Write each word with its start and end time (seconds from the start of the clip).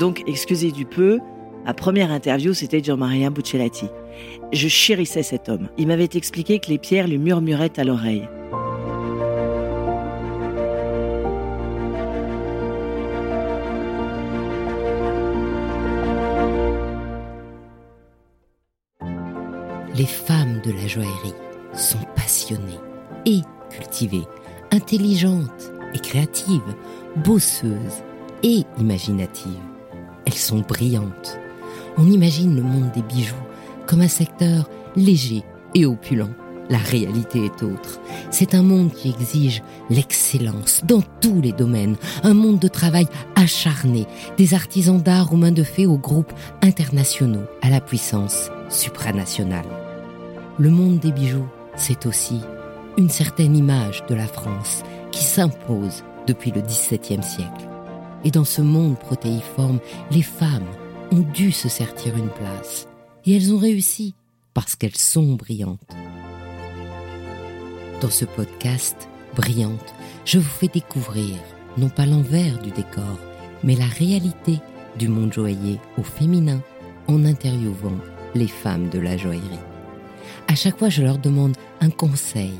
Donc, 0.00 0.22
excusez 0.26 0.72
du 0.72 0.86
peu, 0.86 1.18
ma 1.66 1.74
première 1.74 2.10
interview, 2.10 2.54
c'était 2.54 2.82
Gian-Maria 2.82 3.28
Buccellati. 3.28 3.84
Je 4.50 4.66
chérissais 4.66 5.22
cet 5.22 5.50
homme. 5.50 5.68
Il 5.76 5.88
m'avait 5.88 6.08
expliqué 6.14 6.58
que 6.58 6.70
les 6.70 6.78
pierres 6.78 7.06
lui 7.06 7.18
murmuraient 7.18 7.78
à 7.78 7.84
l'oreille. 7.84 8.26
Les 19.94 20.06
femmes 20.06 20.62
de 20.64 20.72
la 20.72 20.86
joaillerie 20.86 21.34
sont 21.74 21.98
passionnées 22.16 22.80
et 23.26 23.40
cultivées, 23.68 24.26
intelligentes 24.72 25.70
et 25.92 25.98
créatives, 25.98 26.74
bosseuses 27.16 28.02
et 28.42 28.62
imaginatives. 28.78 29.60
Elles 30.30 30.38
sont 30.38 30.60
brillantes. 30.60 31.40
On 31.98 32.06
imagine 32.06 32.54
le 32.54 32.62
monde 32.62 32.92
des 32.94 33.02
bijoux 33.02 33.34
comme 33.88 34.00
un 34.00 34.08
secteur 34.08 34.70
léger 34.94 35.42
et 35.74 35.86
opulent. 35.86 36.30
La 36.68 36.78
réalité 36.78 37.46
est 37.46 37.64
autre. 37.64 38.00
C'est 38.30 38.54
un 38.54 38.62
monde 38.62 38.92
qui 38.92 39.08
exige 39.08 39.60
l'excellence 39.88 40.82
dans 40.84 41.02
tous 41.20 41.40
les 41.40 41.50
domaines, 41.50 41.96
un 42.22 42.34
monde 42.34 42.60
de 42.60 42.68
travail 42.68 43.06
acharné, 43.34 44.06
des 44.38 44.54
artisans 44.54 45.02
d'art 45.02 45.32
aux 45.32 45.36
mains 45.36 45.50
de 45.50 45.64
fées 45.64 45.86
aux 45.86 45.98
groupes 45.98 46.32
internationaux 46.62 47.46
à 47.60 47.68
la 47.68 47.80
puissance 47.80 48.50
supranationale. 48.68 49.66
Le 50.60 50.70
monde 50.70 51.00
des 51.00 51.10
bijoux, 51.10 51.48
c'est 51.74 52.06
aussi 52.06 52.38
une 52.96 53.10
certaine 53.10 53.56
image 53.56 54.04
de 54.08 54.14
la 54.14 54.28
France 54.28 54.84
qui 55.10 55.24
s'impose 55.24 56.04
depuis 56.28 56.52
le 56.52 56.60
XVIIe 56.60 57.24
siècle. 57.24 57.69
Et 58.24 58.30
dans 58.30 58.44
ce 58.44 58.62
monde 58.62 58.98
protéiforme, 58.98 59.80
les 60.10 60.22
femmes 60.22 60.66
ont 61.12 61.24
dû 61.34 61.52
se 61.52 61.68
sertir 61.68 62.16
une 62.16 62.28
place. 62.28 62.86
Et 63.24 63.36
elles 63.36 63.52
ont 63.52 63.58
réussi 63.58 64.14
parce 64.54 64.76
qu'elles 64.76 64.96
sont 64.96 65.34
brillantes. 65.34 65.80
Dans 68.00 68.10
ce 68.10 68.24
podcast, 68.24 69.08
Brillante, 69.36 69.94
je 70.24 70.38
vous 70.38 70.48
fais 70.48 70.68
découvrir 70.68 71.36
non 71.78 71.88
pas 71.88 72.06
l'envers 72.06 72.58
du 72.58 72.70
décor, 72.70 73.18
mais 73.62 73.76
la 73.76 73.86
réalité 73.86 74.58
du 74.98 75.08
monde 75.08 75.32
joaillier 75.32 75.78
au 75.98 76.02
féminin 76.02 76.60
en 77.06 77.24
interviewant 77.24 77.98
les 78.34 78.48
femmes 78.48 78.88
de 78.88 78.98
la 78.98 79.16
joaillerie. 79.16 79.58
À 80.48 80.54
chaque 80.54 80.78
fois, 80.78 80.88
je 80.88 81.02
leur 81.02 81.18
demande 81.18 81.56
un 81.80 81.90
conseil 81.90 82.58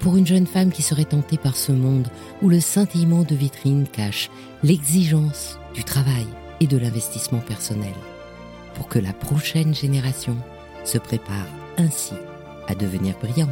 pour 0.00 0.16
une 0.16 0.26
jeune 0.26 0.46
femme 0.46 0.72
qui 0.72 0.82
serait 0.82 1.04
tentée 1.04 1.36
par 1.36 1.56
ce 1.56 1.72
monde 1.72 2.08
où 2.42 2.48
le 2.48 2.58
scintillement 2.58 3.22
de 3.22 3.34
vitrine 3.34 3.86
cache 3.86 4.30
l'exigence 4.62 5.58
du 5.74 5.84
travail 5.84 6.26
et 6.60 6.66
de 6.66 6.78
l'investissement 6.78 7.40
personnel, 7.40 7.94
pour 8.74 8.88
que 8.88 8.98
la 8.98 9.12
prochaine 9.12 9.74
génération 9.74 10.36
se 10.84 10.98
prépare 10.98 11.46
ainsi 11.76 12.14
à 12.66 12.74
devenir 12.74 13.14
brillante. 13.18 13.50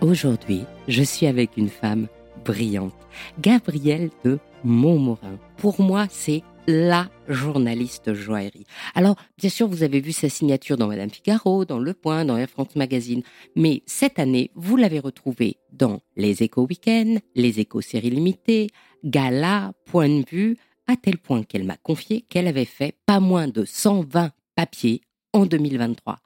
Aujourd'hui, 0.00 0.64
je 0.88 1.02
suis 1.02 1.26
avec 1.26 1.56
une 1.56 1.68
femme 1.68 2.08
brillante, 2.44 2.94
Gabrielle 3.40 4.10
de 4.24 4.40
Montmorin. 4.64 5.38
Pour 5.56 5.80
moi, 5.80 6.06
c'est 6.10 6.42
la 6.66 7.08
journaliste 7.28 8.14
joaillerie. 8.14 8.66
Alors, 8.94 9.16
bien 9.38 9.50
sûr, 9.50 9.66
vous 9.66 9.82
avez 9.82 10.00
vu 10.00 10.12
sa 10.12 10.28
signature 10.28 10.76
dans 10.76 10.86
Madame 10.86 11.10
Figaro, 11.10 11.64
dans 11.64 11.78
Le 11.78 11.94
Point, 11.94 12.24
dans 12.24 12.36
Air 12.36 12.48
France 12.48 12.76
Magazine, 12.76 13.22
mais 13.56 13.82
cette 13.86 14.18
année, 14.18 14.50
vous 14.54 14.76
l'avez 14.76 15.00
retrouvée 15.00 15.56
dans 15.72 16.00
Les 16.16 16.42
Échos 16.42 16.66
Week-end, 16.66 17.16
Les 17.34 17.60
Échos 17.60 17.80
Séries 17.80 18.10
Limitées, 18.10 18.68
Gala, 19.04 19.72
Point 19.86 20.20
de 20.20 20.24
Vue, 20.30 20.56
à 20.86 20.96
tel 20.96 21.18
point 21.18 21.42
qu'elle 21.42 21.64
m'a 21.64 21.76
confié 21.76 22.22
qu'elle 22.22 22.46
avait 22.46 22.64
fait 22.64 22.96
pas 23.06 23.20
moins 23.20 23.48
de 23.48 23.64
120 23.64 24.32
papiers 24.54 25.00
en 25.32 25.46
2023. 25.46 26.18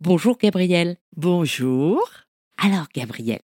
Bonjour 0.00 0.36
Gabrielle. 0.36 0.96
Bonjour. 1.16 2.00
Alors 2.58 2.86
Gabrielle, 2.94 3.42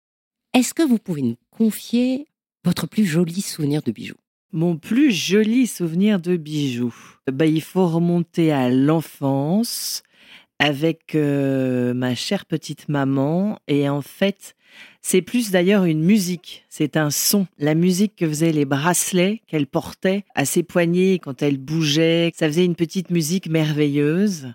est-ce 0.53 0.73
que 0.73 0.83
vous 0.83 0.97
pouvez 0.97 1.21
nous 1.21 1.37
confier 1.49 2.27
votre 2.63 2.87
plus 2.87 3.05
joli 3.05 3.41
souvenir 3.41 3.81
de 3.81 3.91
bijoux? 3.91 4.15
Mon 4.53 4.75
plus 4.75 5.11
joli 5.11 5.65
souvenir 5.65 6.19
de 6.19 6.35
bijoux. 6.35 6.93
Bah, 7.31 7.45
il 7.45 7.61
faut 7.61 7.87
remonter 7.87 8.51
à 8.51 8.69
l'enfance 8.69 10.03
avec 10.59 11.15
euh, 11.15 11.93
ma 11.93 12.15
chère 12.15 12.45
petite 12.45 12.89
maman. 12.89 13.59
Et 13.69 13.87
en 13.87 14.01
fait, 14.01 14.55
c'est 15.01 15.21
plus 15.21 15.51
d'ailleurs 15.51 15.85
une 15.85 16.03
musique, 16.03 16.65
c'est 16.67 16.97
un 16.97 17.11
son. 17.11 17.47
La 17.59 17.75
musique 17.75 18.17
que 18.17 18.27
faisaient 18.27 18.51
les 18.51 18.65
bracelets 18.65 19.41
qu'elle 19.47 19.67
portait 19.67 20.25
à 20.35 20.43
ses 20.43 20.63
poignets 20.63 21.19
quand 21.19 21.41
elle 21.41 21.57
bougeait, 21.57 22.33
ça 22.35 22.47
faisait 22.47 22.65
une 22.65 22.75
petite 22.75 23.09
musique 23.09 23.47
merveilleuse. 23.47 24.53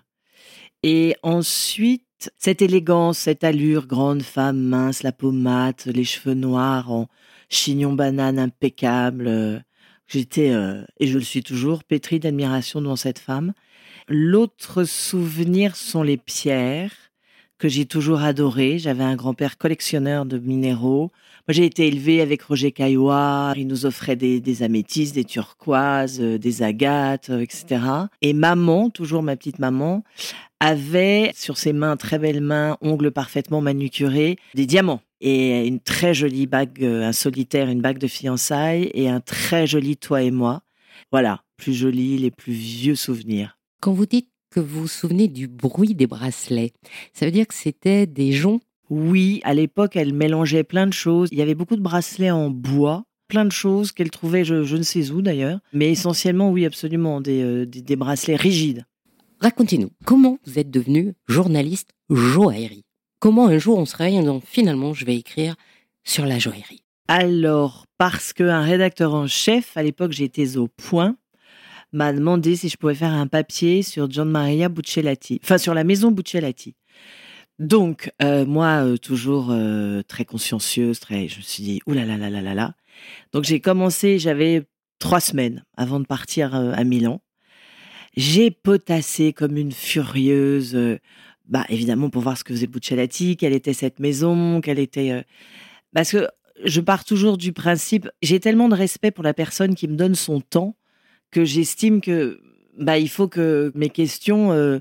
Et 0.83 1.15
ensuite, 1.23 2.31
cette 2.37 2.61
élégance, 2.61 3.17
cette 3.17 3.43
allure, 3.43 3.87
grande 3.87 4.21
femme 4.21 4.59
mince, 4.59 5.01
la 5.01 5.11
peau 5.11 5.31
mate, 5.31 5.87
les 5.87 6.03
cheveux 6.03 6.35
noirs 6.35 6.91
en 6.91 7.07
chignon 7.49 7.93
banane 7.93 8.37
impeccable. 8.37 9.63
J'étais, 10.07 10.51
euh, 10.51 10.83
et 10.99 11.07
je 11.07 11.17
le 11.17 11.23
suis 11.23 11.43
toujours, 11.43 11.83
pétrie 11.83 12.19
d'admiration 12.19 12.81
devant 12.81 12.95
cette 12.95 13.19
femme. 13.19 13.53
L'autre 14.07 14.85
souvenir 14.85 15.75
sont 15.75 16.01
les 16.03 16.17
pierres 16.17 16.93
que 17.57 17.67
j'ai 17.67 17.85
toujours 17.85 18.21
adorées. 18.21 18.79
J'avais 18.79 19.03
un 19.03 19.15
grand-père 19.15 19.57
collectionneur 19.57 20.25
de 20.25 20.37
minéraux. 20.37 21.11
Moi, 21.47 21.53
j'ai 21.53 21.65
été 21.65 21.87
élevée 21.87 22.21
avec 22.21 22.41
Roger 22.43 22.71
Caillois. 22.71 23.53
Il 23.57 23.67
nous 23.67 23.85
offrait 23.85 24.15
des, 24.15 24.39
des 24.39 24.63
améthystes, 24.63 25.15
des 25.15 25.25
turquoises, 25.25 26.19
euh, 26.21 26.37
des 26.37 26.63
agates, 26.63 27.29
euh, 27.29 27.39
etc. 27.39 27.81
Et 28.21 28.33
maman, 28.33 28.89
toujours 28.89 29.23
ma 29.23 29.35
petite 29.35 29.59
maman, 29.59 30.03
avait 30.59 31.31
sur 31.35 31.57
ses 31.57 31.73
mains, 31.73 31.97
très 31.97 32.19
belles 32.19 32.41
mains, 32.41 32.77
ongles 32.81 33.11
parfaitement 33.11 33.61
manucurés, 33.61 34.37
des 34.55 34.65
diamants 34.65 35.01
et 35.21 35.67
une 35.67 35.79
très 35.79 36.13
jolie 36.13 36.47
bague, 36.47 36.83
euh, 36.83 37.03
un 37.03 37.11
solitaire, 37.11 37.69
une 37.69 37.81
bague 37.81 37.97
de 37.97 38.07
fiançailles 38.07 38.91
et 38.93 39.09
un 39.09 39.19
très 39.19 39.67
joli 39.67 39.97
toi 39.97 40.21
et 40.21 40.31
moi. 40.31 40.61
Voilà, 41.11 41.43
plus 41.57 41.73
joli, 41.73 42.17
les 42.17 42.31
plus 42.31 42.53
vieux 42.53 42.95
souvenirs. 42.95 43.57
Quand 43.81 43.93
vous 43.93 44.05
dites 44.05 44.29
que 44.51 44.59
vous 44.59 44.81
vous 44.81 44.87
souvenez 44.87 45.27
du 45.27 45.47
bruit 45.47 45.95
des 45.95 46.07
bracelets, 46.07 46.73
ça 47.13 47.25
veut 47.25 47.31
dire 47.31 47.47
que 47.47 47.53
c'était 47.53 48.05
des 48.05 48.31
joncs? 48.31 48.61
Oui, 48.89 49.41
à 49.43 49.53
l'époque, 49.53 49.95
elle 49.95 50.13
mélangeait 50.13 50.63
plein 50.63 50.87
de 50.87 50.93
choses. 50.93 51.29
Il 51.31 51.37
y 51.37 51.41
avait 51.41 51.55
beaucoup 51.55 51.75
de 51.75 51.81
bracelets 51.81 52.31
en 52.31 52.49
bois, 52.49 53.03
plein 53.27 53.43
de 53.43 53.51
choses 53.51 53.91
qu'elle 53.91 54.09
trouvait, 54.09 54.45
je, 54.45 54.63
je, 54.63 54.77
ne 54.77 54.83
sais 54.83 55.11
où 55.11 55.21
d'ailleurs, 55.21 55.59
mais 55.73 55.91
essentiellement, 55.91 56.51
oui, 56.51 56.65
absolument, 56.65 57.19
des, 57.19 57.41
euh, 57.41 57.65
des, 57.65 57.81
des 57.81 57.95
bracelets 57.95 58.37
rigides. 58.37 58.85
Racontez-nous, 59.39 59.91
comment 60.05 60.39
vous 60.45 60.57
êtes 60.57 60.71
devenu 60.71 61.13
journaliste 61.27 61.89
joaillerie? 62.09 62.86
Comment 63.19 63.47
un 63.47 63.57
jour 63.57 63.79
on 63.79 63.85
se 63.85 63.97
disant 63.97 64.41
finalement 64.45 64.93
je 64.93 65.05
vais 65.05 65.15
écrire 65.15 65.55
sur 66.03 66.25
la 66.25 66.37
joaillerie 66.37 66.83
Alors, 67.07 67.85
parce 67.97 68.31
qu'un 68.31 68.61
rédacteur 68.61 69.13
en 69.13 69.27
chef, 69.27 69.75
à 69.75 69.83
l'époque 69.83 70.11
j'étais 70.11 70.57
au 70.57 70.67
point, 70.67 71.17
m'a 71.91 72.13
demandé 72.13 72.55
si 72.55 72.69
je 72.69 72.77
pouvais 72.77 72.95
faire 72.95 73.13
un 73.13 73.27
papier 73.27 73.81
sur 73.81 74.09
Gian 74.09 74.25
Maria 74.25 74.69
Buccellati, 74.69 75.39
enfin 75.43 75.57
sur 75.57 75.73
la 75.73 75.83
maison 75.83 76.11
Buccellati. 76.11 76.75
Donc, 77.59 78.11
euh, 78.21 78.45
moi, 78.45 78.85
euh, 78.85 78.97
toujours 78.97 79.47
euh, 79.49 80.03
très 80.03 80.25
consciencieuse, 80.25 80.99
très, 80.99 81.27
je 81.27 81.37
me 81.37 81.41
suis 81.41 81.63
dit, 81.63 81.81
oulala, 81.87 82.17
là 82.17 82.29
là 82.29 82.29
là 82.29 82.41
là 82.41 82.53
là. 82.53 82.75
Donc, 83.33 83.45
j'ai 83.45 83.59
commencé, 83.59 84.19
j'avais 84.19 84.67
trois 84.99 85.19
semaines 85.19 85.63
avant 85.75 85.99
de 85.99 86.05
partir 86.05 86.53
à 86.53 86.83
Milan. 86.83 87.21
J'ai 88.15 88.51
potassé 88.51 89.33
comme 89.33 89.57
une 89.57 89.71
furieuse, 89.71 90.77
bah 91.47 91.65
évidemment 91.69 92.09
pour 92.09 92.21
voir 92.21 92.37
ce 92.37 92.43
que 92.43 92.53
faisait 92.53 92.67
Buccellati, 92.67 93.37
quelle 93.37 93.53
était 93.53 93.73
cette 93.73 93.99
maison, 93.99 94.61
quelle 94.61 94.79
était, 94.79 95.11
euh, 95.11 95.21
parce 95.93 96.11
que 96.11 96.27
je 96.65 96.81
pars 96.81 97.05
toujours 97.05 97.37
du 97.37 97.53
principe, 97.53 98.09
j'ai 98.21 98.39
tellement 98.39 98.69
de 98.69 98.75
respect 98.75 99.11
pour 99.11 99.23
la 99.23 99.33
personne 99.33 99.75
qui 99.75 99.87
me 99.87 99.95
donne 99.95 100.15
son 100.15 100.41
temps 100.41 100.75
que 101.31 101.45
j'estime 101.45 102.01
que 102.01 102.41
bah 102.77 102.97
il 102.97 103.09
faut 103.09 103.27
que 103.27 103.71
mes 103.75 103.89
questions 103.89 104.51
euh, 104.51 104.79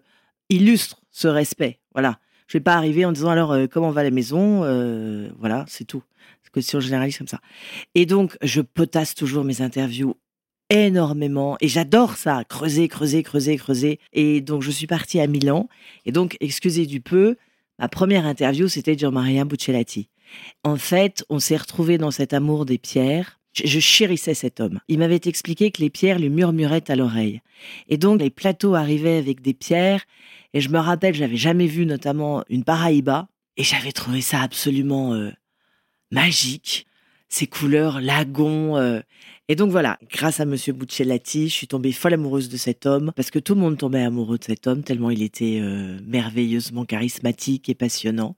illustrent 0.48 1.02
ce 1.10 1.28
respect. 1.28 1.80
Voilà. 1.92 2.18
Je 2.46 2.58
vais 2.58 2.62
pas 2.62 2.74
arriver 2.74 3.04
en 3.04 3.12
disant 3.12 3.30
alors 3.30 3.52
euh, 3.52 3.66
comment 3.66 3.90
va 3.90 4.02
la 4.02 4.10
maison, 4.10 4.60
voilà, 5.38 5.64
c'est 5.69 5.84
tout. 5.84 6.02
Question 6.56 6.80
généraliste 6.80 7.19
comme 7.19 7.28
ça. 7.28 7.40
Et 7.94 8.06
donc 8.06 8.38
je 8.40 8.62
potasse 8.62 9.14
toujours 9.14 9.44
mes 9.44 9.60
interviews 9.60 10.16
énormément 10.70 11.56
et 11.60 11.68
j'adore 11.68 12.16
ça, 12.16 12.44
creuser, 12.44 12.88
creuser, 12.88 13.22
creuser, 13.22 13.56
creuser. 13.56 14.00
Et 14.12 14.40
donc 14.40 14.62
je 14.62 14.70
suis 14.70 14.86
partie 14.86 15.20
à 15.20 15.26
Milan 15.26 15.68
et 16.04 16.12
donc 16.12 16.36
excusez 16.40 16.86
du 16.86 17.00
peu, 17.00 17.36
ma 17.78 17.88
première 17.88 18.26
interview 18.26 18.68
c'était 18.68 18.96
Gian-Maria 18.98 19.44
Buccellati. 19.44 20.08
En 20.64 20.76
fait, 20.76 21.24
on 21.28 21.38
s'est 21.38 21.56
retrouvés 21.56 21.98
dans 21.98 22.10
cet 22.10 22.32
amour 22.32 22.66
des 22.66 22.78
pierres. 22.78 23.38
Je, 23.52 23.66
je 23.66 23.80
chérissais 23.80 24.34
cet 24.34 24.60
homme. 24.60 24.80
Il 24.88 24.98
m'avait 24.98 25.20
expliqué 25.24 25.70
que 25.70 25.80
les 25.80 25.88
pierres 25.90 26.18
lui 26.18 26.28
murmuraient 26.30 26.90
à 26.90 26.96
l'oreille. 26.96 27.40
Et 27.88 27.96
donc 27.96 28.20
les 28.20 28.30
plateaux 28.30 28.74
arrivaient 28.74 29.19
avec 29.19 29.40
des 29.40 29.54
pierres 29.54 30.04
et 30.52 30.60
je 30.60 30.69
me 30.70 30.78
rappelle, 30.78 31.14
j'avais 31.14 31.36
jamais 31.36 31.66
vu 31.66 31.86
notamment 31.86 32.42
une 32.48 32.64
paraïba 32.64 33.28
et 33.56 33.62
j'avais 33.62 33.92
trouvé 33.92 34.20
ça 34.20 34.40
absolument 34.42 35.14
euh, 35.14 35.30
magique. 36.10 36.86
ces 37.28 37.46
couleurs 37.46 38.00
lagon. 38.00 38.76
euh. 38.76 39.00
Et 39.48 39.54
donc 39.54 39.70
voilà, 39.70 39.96
grâce 40.10 40.40
à 40.40 40.44
Monsieur 40.44 40.72
Buccellati, 40.72 41.48
je 41.48 41.54
suis 41.54 41.69
tombée 41.69 41.93
folle 41.93 42.14
amoureuse 42.14 42.48
de 42.48 42.56
cet 42.56 42.84
homme 42.84 43.12
parce 43.14 43.31
que 43.31 43.38
tout 43.38 43.54
le 43.54 43.60
monde 43.60 43.78
tombait 43.78 44.02
amoureux 44.02 44.38
de 44.38 44.44
cet 44.44 44.66
homme 44.66 44.82
tellement 44.82 45.10
il 45.10 45.22
était 45.22 45.60
euh, 45.62 46.00
merveilleusement 46.04 46.84
charismatique 46.84 47.69
et 47.69 47.76
passionnant. 47.76 48.34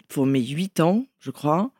Pour 0.09 0.27
mes 0.27 0.43
huit 0.43 0.81
ans, 0.81 1.07
je 1.21 1.31
crois, 1.31 1.73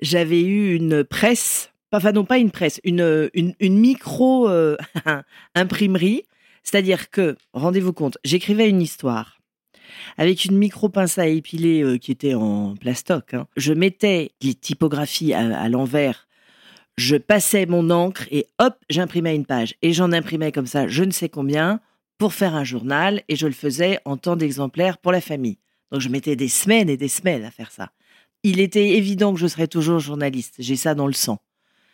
j'avais 0.00 0.42
eu 0.42 0.74
une 0.74 1.04
presse, 1.04 1.72
enfin 1.92 2.12
non 2.12 2.24
pas 2.24 2.38
une 2.38 2.50
presse, 2.50 2.80
une, 2.84 3.30
une, 3.34 3.54
une 3.60 3.78
micro 3.78 4.48
euh, 4.48 4.76
imprimerie, 5.54 6.24
c'est-à-dire 6.62 7.10
que, 7.10 7.36
rendez-vous 7.52 7.92
compte, 7.92 8.18
j'écrivais 8.24 8.68
une 8.68 8.82
histoire 8.82 9.38
avec 10.16 10.44
une 10.44 10.56
micro 10.56 10.88
pince 10.88 11.18
à 11.18 11.26
épiler 11.26 11.82
euh, 11.82 11.98
qui 11.98 12.10
était 12.10 12.34
en 12.34 12.74
plastoc. 12.74 13.34
hein. 13.34 13.46
Je 13.56 13.72
mettais 13.72 14.32
les 14.42 14.54
typographies 14.54 15.32
à, 15.32 15.58
à 15.58 15.68
l'envers 15.68 16.26
je 16.96 17.16
passais 17.16 17.66
mon 17.66 17.90
encre 17.90 18.26
et 18.30 18.46
hop, 18.58 18.76
j'imprimais 18.88 19.34
une 19.34 19.46
page. 19.46 19.74
Et 19.82 19.92
j'en 19.92 20.12
imprimais 20.12 20.52
comme 20.52 20.66
ça, 20.66 20.86
je 20.86 21.04
ne 21.04 21.10
sais 21.10 21.28
combien, 21.28 21.80
pour 22.18 22.34
faire 22.34 22.54
un 22.54 22.64
journal, 22.64 23.22
et 23.28 23.36
je 23.36 23.46
le 23.46 23.52
faisais 23.52 23.98
en 24.04 24.16
temps 24.16 24.36
d'exemplaires 24.36 24.98
pour 24.98 25.12
la 25.12 25.20
famille. 25.20 25.58
Donc 25.90 26.00
je 26.00 26.08
mettais 26.08 26.36
des 26.36 26.48
semaines 26.48 26.88
et 26.88 26.96
des 26.96 27.08
semaines 27.08 27.44
à 27.44 27.50
faire 27.50 27.70
ça. 27.70 27.90
Il 28.42 28.60
était 28.60 28.90
évident 28.90 29.32
que 29.32 29.40
je 29.40 29.46
serais 29.46 29.68
toujours 29.68 30.00
journaliste. 30.00 30.56
J'ai 30.58 30.76
ça 30.76 30.94
dans 30.94 31.06
le 31.06 31.12
sang. 31.12 31.38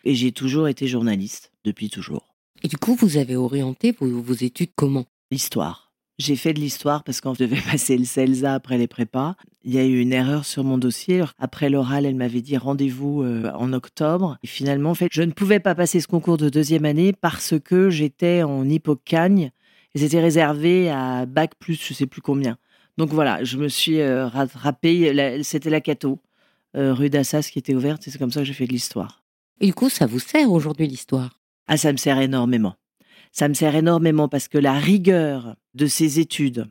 Et 0.03 0.15
j'ai 0.15 0.31
toujours 0.31 0.67
été 0.67 0.87
journaliste, 0.87 1.51
depuis 1.63 1.89
toujours. 1.89 2.35
Et 2.63 2.67
du 2.67 2.77
coup, 2.77 2.95
vous 2.95 3.17
avez 3.17 3.35
orienté 3.35 3.95
vos, 3.97 4.21
vos 4.21 4.33
études 4.33 4.71
comment? 4.75 5.05
L'histoire. 5.31 5.91
J'ai 6.17 6.35
fait 6.35 6.53
de 6.53 6.59
l'histoire 6.59 7.03
parce 7.03 7.21
qu'on 7.21 7.33
devait 7.33 7.61
passer 7.71 7.97
le 7.97 8.05
CELSA 8.05 8.53
après 8.53 8.77
les 8.77 8.87
prépas. 8.87 9.35
Il 9.63 9.73
y 9.73 9.79
a 9.79 9.85
eu 9.85 9.99
une 9.99 10.13
erreur 10.13 10.45
sur 10.45 10.63
mon 10.63 10.77
dossier. 10.77 11.23
Après 11.39 11.69
l'oral, 11.69 12.05
elle 12.05 12.15
m'avait 12.15 12.41
dit 12.41 12.57
rendez-vous 12.57 13.23
euh, 13.23 13.51
en 13.53 13.73
octobre. 13.73 14.37
Et 14.43 14.47
finalement, 14.47 14.91
en 14.91 14.95
fait, 14.95 15.07
je 15.11 15.21
ne 15.21 15.31
pouvais 15.31 15.59
pas 15.59 15.75
passer 15.75 15.99
ce 15.99 16.07
concours 16.07 16.37
de 16.37 16.49
deuxième 16.49 16.85
année 16.85 17.13
parce 17.13 17.55
que 17.59 17.89
j'étais 17.89 18.43
en 18.43 18.67
hippocagne 18.67 19.51
et 19.93 19.99
c'était 19.99 20.21
réservé 20.21 20.89
à 20.89 21.25
bac 21.25 21.53
plus, 21.59 21.81
je 21.81 21.93
sais 21.93 22.07
plus 22.07 22.21
combien. 22.21 22.57
Donc 22.97 23.09
voilà, 23.09 23.43
je 23.43 23.57
me 23.57 23.67
suis 23.67 23.99
euh, 23.99 24.27
rattrapée. 24.27 25.41
C'était 25.43 25.69
la 25.69 25.81
Cato, 25.81 26.19
euh, 26.75 26.93
rue 26.93 27.09
d'Assas, 27.09 27.49
qui 27.51 27.59
était 27.59 27.75
ouverte. 27.75 28.07
Et 28.07 28.11
c'est 28.11 28.17
comme 28.17 28.31
ça 28.31 28.41
que 28.41 28.45
j'ai 28.45 28.53
fait 28.53 28.67
de 28.67 28.71
l'histoire. 28.71 29.23
Et 29.59 29.67
du 29.67 29.73
coup, 29.73 29.89
ça 29.89 30.05
vous 30.05 30.19
sert 30.19 30.51
aujourd'hui 30.51 30.87
l'histoire? 30.87 31.39
Ah, 31.67 31.77
ça 31.77 31.91
me 31.91 31.97
sert 31.97 32.19
énormément. 32.19 32.75
Ça 33.31 33.47
me 33.47 33.53
sert 33.53 33.75
énormément 33.75 34.27
parce 34.27 34.47
que 34.47 34.57
la 34.57 34.73
rigueur 34.73 35.55
de 35.73 35.87
ces 35.87 36.19
études 36.19 36.67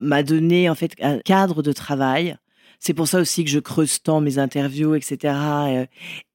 m'a 0.00 0.22
donné 0.22 0.68
en 0.68 0.74
fait 0.74 0.94
un 1.00 1.18
cadre 1.18 1.62
de 1.62 1.72
travail. 1.72 2.36
C'est 2.78 2.94
pour 2.94 3.06
ça 3.06 3.20
aussi 3.20 3.44
que 3.44 3.50
je 3.50 3.58
creuse 3.58 4.02
tant 4.02 4.20
mes 4.20 4.38
interviews, 4.38 4.94
etc. 4.94 5.34
Euh, 5.34 5.86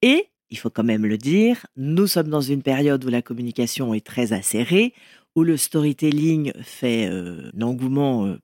Et, 0.02 0.30
il 0.52 0.58
faut 0.58 0.70
quand 0.70 0.84
même 0.84 1.06
le 1.06 1.18
dire, 1.18 1.66
nous 1.76 2.08
sommes 2.08 2.30
dans 2.30 2.42
une 2.42 2.62
période 2.62 3.04
où 3.04 3.10
la 3.10 3.24
communication 3.24 3.94
est 3.94 4.06
très 4.06 4.32
acérée, 4.32 4.94
où 5.36 5.44
le 5.44 5.58
storytelling 5.58 6.54
fait 6.62 7.08
euh, 7.10 7.52
un 7.56 7.62
engouement 7.62 8.26
euh, 8.26 8.40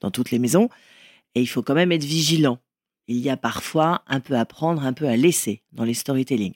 dans 0.00 0.10
toutes 0.10 0.30
les 0.30 0.38
maisons, 0.38 0.68
et 1.34 1.42
il 1.42 1.46
faut 1.46 1.62
quand 1.62 1.74
même 1.74 1.92
être 1.92 2.04
vigilant. 2.04 2.58
Il 3.06 3.18
y 3.18 3.30
a 3.30 3.36
parfois 3.36 4.02
un 4.06 4.20
peu 4.20 4.36
à 4.36 4.44
prendre, 4.44 4.84
un 4.84 4.92
peu 4.92 5.06
à 5.06 5.16
laisser 5.16 5.62
dans 5.72 5.84
les 5.84 5.94
storytelling. 5.94 6.54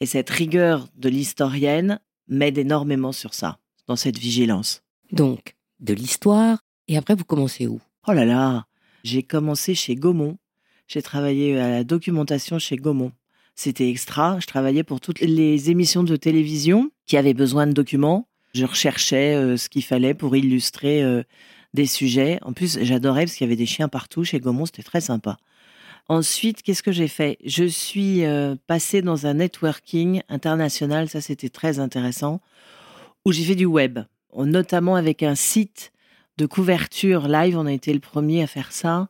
Et 0.00 0.06
cette 0.06 0.30
rigueur 0.30 0.88
de 0.96 1.08
l'historienne 1.08 2.00
m'aide 2.28 2.58
énormément 2.58 3.12
sur 3.12 3.34
ça, 3.34 3.58
dans 3.86 3.96
cette 3.96 4.18
vigilance. 4.18 4.82
Donc, 5.12 5.54
de 5.80 5.94
l'histoire, 5.94 6.58
et 6.88 6.96
après, 6.96 7.14
vous 7.14 7.24
commencez 7.24 7.66
où? 7.66 7.80
Oh 8.06 8.12
là 8.12 8.24
là, 8.24 8.66
j'ai 9.04 9.22
commencé 9.22 9.74
chez 9.74 9.94
Gaumont. 9.94 10.38
J'ai 10.88 11.02
travaillé 11.02 11.58
à 11.58 11.68
la 11.68 11.84
documentation 11.84 12.58
chez 12.58 12.76
Gaumont. 12.76 13.12
C'était 13.54 13.88
extra. 13.88 14.38
Je 14.40 14.46
travaillais 14.46 14.82
pour 14.82 15.00
toutes 15.00 15.20
les 15.20 15.70
émissions 15.70 16.02
de 16.02 16.16
télévision 16.16 16.90
qui 17.06 17.16
avaient 17.16 17.34
besoin 17.34 17.66
de 17.66 17.72
documents. 17.72 18.28
Je 18.54 18.64
recherchais 18.64 19.34
euh, 19.34 19.56
ce 19.56 19.68
qu'il 19.68 19.84
fallait 19.84 20.14
pour 20.14 20.36
illustrer 20.36 21.02
euh, 21.02 21.22
des 21.74 21.86
sujets. 21.86 22.38
En 22.42 22.52
plus, 22.52 22.78
j'adorais 22.82 23.24
parce 23.24 23.36
qu'il 23.36 23.46
y 23.46 23.48
avait 23.48 23.56
des 23.56 23.66
chiens 23.66 23.88
partout 23.88 24.24
chez 24.24 24.40
Gaumont. 24.40 24.66
C'était 24.66 24.82
très 24.82 25.00
sympa. 25.00 25.36
Ensuite, 26.08 26.62
qu'est-ce 26.62 26.82
que 26.82 26.92
j'ai 26.92 27.08
fait? 27.08 27.38
Je 27.44 27.64
suis 27.64 28.24
euh, 28.24 28.56
passée 28.66 29.02
dans 29.02 29.26
un 29.26 29.34
networking 29.34 30.22
international. 30.28 31.08
Ça, 31.08 31.20
c'était 31.20 31.48
très 31.48 31.78
intéressant. 31.78 32.40
Où 33.24 33.32
j'ai 33.32 33.44
fait 33.44 33.54
du 33.54 33.64
web, 33.64 34.00
notamment 34.36 34.96
avec 34.96 35.22
un 35.22 35.34
site 35.34 35.92
de 36.36 36.44
couverture 36.44 37.26
live. 37.26 37.56
On 37.56 37.64
a 37.64 37.72
été 37.72 37.94
le 37.94 38.00
premier 38.00 38.42
à 38.42 38.46
faire 38.46 38.70
ça. 38.70 39.08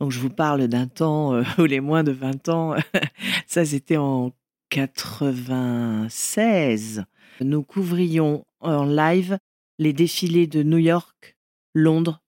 Donc, 0.00 0.12
je 0.12 0.18
vous 0.18 0.30
parle 0.30 0.66
d'un 0.66 0.86
temps 0.86 1.34
euh, 1.34 1.42
où 1.58 1.64
les 1.64 1.80
moins 1.80 2.04
de 2.04 2.12
20 2.12 2.48
ans, 2.48 2.74
ça 3.46 3.66
c'était 3.66 3.98
en 3.98 4.32
96. 4.70 7.04
Nous 7.42 7.62
couvrions 7.62 8.46
en 8.60 8.84
live 8.84 9.38
les 9.78 9.92
défilés 9.92 10.46
de 10.46 10.62
New 10.62 10.78
York, 10.78 11.36
Londres, 11.74 12.22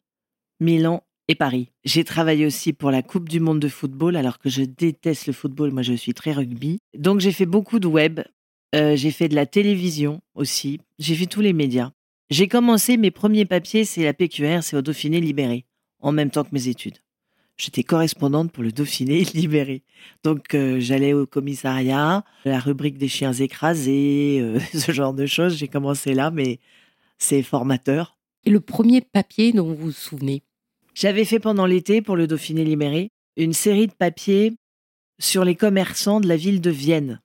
Milan 0.60 1.02
et 1.28 1.34
Paris. 1.34 1.70
J'ai 1.84 2.04
travaillé 2.04 2.46
aussi 2.46 2.72
pour 2.72 2.90
la 2.90 3.02
Coupe 3.02 3.28
du 3.28 3.40
Monde 3.40 3.60
de 3.60 3.68
football, 3.68 4.16
alors 4.16 4.38
que 4.38 4.48
je 4.48 4.62
déteste 4.62 5.26
le 5.26 5.32
football, 5.32 5.70
moi 5.70 5.82
je 5.82 5.92
suis 5.92 6.14
très 6.14 6.32
rugby. 6.32 6.78
Donc 6.96 7.20
j'ai 7.20 7.32
fait 7.32 7.46
beaucoup 7.46 7.78
de 7.78 7.86
web, 7.86 8.20
euh, 8.74 8.96
j'ai 8.96 9.10
fait 9.10 9.28
de 9.28 9.34
la 9.34 9.46
télévision 9.46 10.20
aussi, 10.34 10.80
j'ai 10.98 11.14
fait 11.14 11.26
tous 11.26 11.40
les 11.40 11.52
médias. 11.52 11.92
J'ai 12.30 12.48
commencé 12.48 12.96
mes 12.96 13.10
premiers 13.10 13.44
papiers, 13.44 13.84
c'est 13.84 14.04
la 14.04 14.14
PQR, 14.14 14.62
c'est 14.62 14.76
au 14.76 14.82
Dauphiné 14.82 15.20
Libéré, 15.20 15.66
en 16.00 16.12
même 16.12 16.30
temps 16.30 16.44
que 16.44 16.52
mes 16.52 16.68
études. 16.68 16.98
J'étais 17.58 17.82
correspondante 17.82 18.50
pour 18.52 18.62
le 18.62 18.72
Dauphiné 18.72 19.24
Libéré. 19.34 19.82
Donc 20.24 20.54
euh, 20.54 20.80
j'allais 20.80 21.12
au 21.12 21.26
commissariat, 21.26 22.24
la 22.44 22.58
rubrique 22.58 22.98
des 22.98 23.08
chiens 23.08 23.32
écrasés, 23.32 24.38
euh, 24.40 24.58
ce 24.78 24.92
genre 24.92 25.14
de 25.14 25.26
choses. 25.26 25.56
J'ai 25.56 25.68
commencé 25.68 26.14
là, 26.14 26.30
mais 26.30 26.58
c'est 27.18 27.42
formateur. 27.42 28.16
Et 28.44 28.50
le 28.50 28.60
premier 28.60 29.00
papier 29.00 29.52
dont 29.52 29.66
vous 29.66 29.76
vous 29.76 29.92
souvenez? 29.92 30.42
J'avais 30.94 31.24
fait 31.24 31.38
pendant 31.38 31.66
l'été 31.66 32.02
pour 32.02 32.16
le 32.16 32.26
Dauphiné 32.26 32.64
Libéré 32.64 33.10
une 33.36 33.52
série 33.52 33.86
de 33.86 33.92
papiers 33.92 34.56
sur 35.18 35.44
les 35.44 35.54
commerçants 35.54 36.20
de 36.20 36.28
la 36.28 36.36
ville 36.36 36.60
de 36.60 36.70
Vienne, 36.70 37.20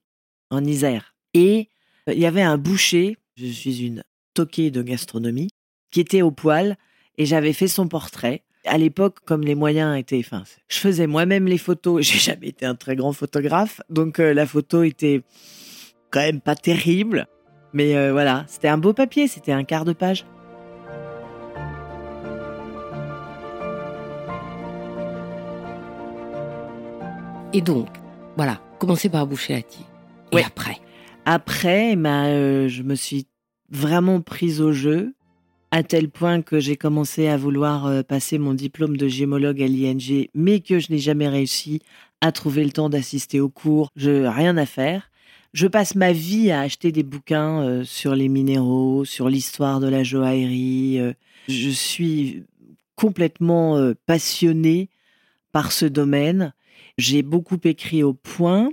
en 0.49 0.63
Isère. 0.63 1.15
Et 1.33 1.69
euh, 2.07 2.13
il 2.13 2.19
y 2.19 2.25
avait 2.25 2.41
un 2.41 2.57
boucher, 2.57 3.17
je 3.35 3.47
suis 3.47 3.85
une 3.85 4.03
toquée 4.33 4.71
de 4.71 4.81
gastronomie, 4.81 5.49
qui 5.91 5.99
était 5.99 6.21
au 6.21 6.31
poil, 6.31 6.77
et 7.17 7.25
j'avais 7.25 7.53
fait 7.53 7.67
son 7.67 7.87
portrait. 7.87 8.43
À 8.67 8.77
l'époque, 8.77 9.17
comme 9.25 9.41
les 9.41 9.55
moyens 9.55 9.97
étaient, 9.97 10.19
enfin, 10.19 10.43
je 10.67 10.77
faisais 10.79 11.07
moi-même 11.07 11.45
les 11.47 11.57
photos. 11.57 12.01
J'ai 12.05 12.19
jamais 12.19 12.47
été 12.49 12.65
un 12.65 12.75
très 12.75 12.95
grand 12.95 13.13
photographe, 13.13 13.81
donc 13.89 14.19
euh, 14.19 14.33
la 14.33 14.45
photo 14.45 14.83
était 14.83 15.21
quand 16.11 16.19
même 16.21 16.41
pas 16.41 16.55
terrible. 16.55 17.27
Mais 17.73 17.95
euh, 17.95 18.11
voilà, 18.11 18.45
c'était 18.47 18.67
un 18.69 18.77
beau 18.77 18.93
papier, 18.93 19.27
c'était 19.27 19.51
un 19.51 19.63
quart 19.63 19.85
de 19.85 19.93
page. 19.93 20.25
Et 27.53 27.61
donc, 27.61 27.87
voilà, 28.35 28.59
commencez 28.79 29.09
par 29.09 29.25
boucher 29.25 29.53
la 29.53 29.61
tige. 29.61 29.85
Et 30.31 30.35
Ouais. 30.35 30.43
après? 30.45 30.77
Après, 31.25 31.95
euh, 31.95 32.67
je 32.67 32.83
me 32.83 32.95
suis 32.95 33.27
vraiment 33.69 34.21
prise 34.21 34.61
au 34.61 34.71
jeu, 34.71 35.13
à 35.71 35.83
tel 35.83 36.09
point 36.09 36.41
que 36.41 36.59
j'ai 36.59 36.75
commencé 36.77 37.27
à 37.27 37.37
vouloir 37.37 37.85
euh, 37.85 38.01
passer 38.01 38.37
mon 38.37 38.53
diplôme 38.53 38.97
de 38.97 39.07
gémologue 39.07 39.61
à 39.61 39.67
l'ING, 39.67 40.29
mais 40.33 40.59
que 40.59 40.79
je 40.79 40.91
n'ai 40.91 40.99
jamais 40.99 41.27
réussi 41.27 41.81
à 42.21 42.31
trouver 42.31 42.63
le 42.63 42.71
temps 42.71 42.89
d'assister 42.89 43.39
aux 43.39 43.49
cours. 43.49 43.91
Je 43.95 44.25
rien 44.25 44.57
à 44.57 44.65
faire. 44.65 45.11
Je 45.53 45.67
passe 45.67 45.95
ma 45.95 46.11
vie 46.11 46.51
à 46.51 46.61
acheter 46.61 46.91
des 46.91 47.03
bouquins 47.03 47.61
euh, 47.61 47.83
sur 47.83 48.15
les 48.15 48.29
minéraux, 48.29 49.05
sur 49.05 49.29
l'histoire 49.29 49.79
de 49.79 49.87
la 49.87 50.03
joaillerie. 50.03 50.99
euh. 50.99 51.13
je 51.47 51.69
suis 51.69 52.43
complètement 52.95 53.93
passionnée 54.07 54.89
par 55.51 55.71
ce 55.71 55.85
domaine. 55.85 56.53
J'ai 56.97 57.21
beaucoup 57.21 57.59
écrit 57.63 58.01
au 58.01 58.13
point. 58.13 58.71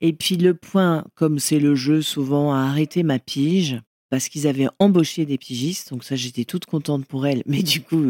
Et 0.00 0.12
puis 0.12 0.36
le 0.36 0.54
point, 0.54 1.04
comme 1.16 1.40
c'est 1.40 1.58
le 1.58 1.74
jeu, 1.74 2.02
souvent 2.02 2.52
a 2.54 2.58
arrêté 2.58 3.02
ma 3.02 3.18
pige 3.18 3.80
parce 4.10 4.28
qu'ils 4.28 4.46
avaient 4.46 4.68
embauché 4.78 5.26
des 5.26 5.38
pigistes. 5.38 5.90
Donc 5.90 6.04
ça, 6.04 6.16
j'étais 6.16 6.44
toute 6.44 6.66
contente 6.66 7.06
pour 7.06 7.26
elle. 7.26 7.42
Mais 7.46 7.62
du 7.62 7.80
coup, 7.80 8.02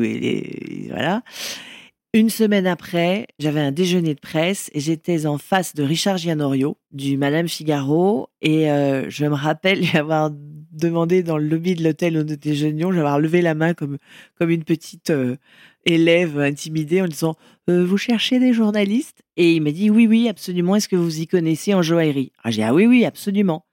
voilà. 0.88 1.22
Une 2.14 2.30
semaine 2.30 2.66
après, 2.66 3.26
j'avais 3.38 3.60
un 3.60 3.70
déjeuner 3.70 4.14
de 4.14 4.20
presse 4.20 4.70
et 4.72 4.80
j'étais 4.80 5.26
en 5.26 5.36
face 5.36 5.74
de 5.74 5.82
Richard 5.82 6.16
Gianorio 6.16 6.78
du 6.90 7.18
Madame 7.18 7.48
Figaro. 7.48 8.30
Et 8.40 8.70
euh, 8.70 9.10
je 9.10 9.26
me 9.26 9.34
rappelle 9.34 9.84
y 9.84 9.96
avoir 9.96 10.30
demandé 10.32 11.22
dans 11.22 11.36
le 11.36 11.46
lobby 11.46 11.74
de 11.74 11.84
l'hôtel 11.84 12.16
où 12.16 12.24
nous 12.24 12.36
déjeunions, 12.36 12.92
j'avais 12.92 13.20
levé 13.20 13.42
la 13.42 13.54
main 13.54 13.74
comme, 13.74 13.98
comme 14.38 14.48
une 14.48 14.64
petite 14.64 15.10
euh, 15.10 15.36
élève 15.84 16.38
intimidée 16.38 17.02
en 17.02 17.08
disant 17.08 17.36
euh, 17.68 17.84
Vous 17.84 17.98
cherchez 17.98 18.38
des 18.38 18.54
journalistes? 18.54 19.22
Et 19.36 19.52
il 19.52 19.62
m'a 19.62 19.72
dit 19.72 19.90
Oui, 19.90 20.06
oui, 20.06 20.30
absolument. 20.30 20.76
Est-ce 20.76 20.88
que 20.88 20.96
vous 20.96 21.20
y 21.20 21.26
connaissez 21.26 21.74
en 21.74 21.82
joaillerie 21.82 22.32
ah, 22.42 22.50
J'ai 22.50 22.62
dit 22.62 22.68
Ah 22.68 22.74
oui, 22.74 22.86
oui, 22.86 23.04
absolument. 23.04 23.66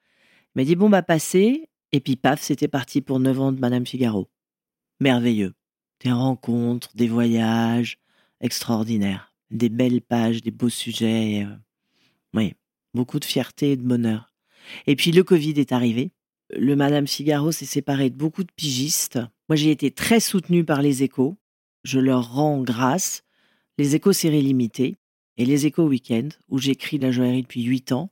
Il 0.55 0.59
m'a 0.59 0.65
dit 0.65 0.75
Bon, 0.75 0.89
bah, 0.89 1.03
passez. 1.03 1.69
Et 1.95 2.01
puis, 2.01 2.17
paf, 2.17 2.41
c'était 2.41 2.67
parti 2.67 2.99
pour 2.99 3.21
9 3.21 3.39
ans 3.39 3.51
de 3.53 3.59
Madame 3.61 3.85
Figaro. 3.85 4.27
Merveilleux. 4.99 5.53
Des 6.03 6.11
rencontres, 6.11 6.89
des 6.93 7.07
voyages 7.07 7.99
extraordinaires. 8.41 9.33
Des 9.49 9.69
belles 9.69 10.01
pages, 10.01 10.41
des 10.41 10.51
beaux 10.51 10.67
sujets. 10.67 11.45
Euh, 11.45 11.55
oui, 12.33 12.53
beaucoup 12.93 13.17
de 13.17 13.23
fierté 13.23 13.71
et 13.71 13.77
de 13.77 13.81
bonheur. 13.81 14.33
Et 14.87 14.97
puis 14.97 15.13
le 15.13 15.23
Covid 15.23 15.53
est 15.57 15.71
arrivé. 15.71 16.11
Le 16.49 16.75
Madame 16.75 17.07
Figaro 17.07 17.53
s'est 17.53 17.63
séparé 17.63 18.09
de 18.09 18.17
beaucoup 18.17 18.43
de 18.43 18.51
pigistes. 18.53 19.19
Moi, 19.47 19.55
j'ai 19.55 19.71
été 19.71 19.89
très 19.89 20.19
soutenue 20.19 20.65
par 20.65 20.81
les 20.81 21.01
échos. 21.01 21.37
Je 21.85 22.01
leur 22.01 22.33
rends 22.33 22.61
grâce. 22.61 23.23
Les 23.77 23.95
échos 23.95 24.11
séries 24.11 24.41
limitées 24.41 24.97
et 25.37 25.45
les 25.45 25.65
échos 25.65 25.87
week-end, 25.87 26.27
où 26.49 26.57
j'écris 26.57 26.97
la 26.97 27.11
joaillerie 27.11 27.43
depuis 27.43 27.63
huit 27.63 27.93
ans. 27.93 28.09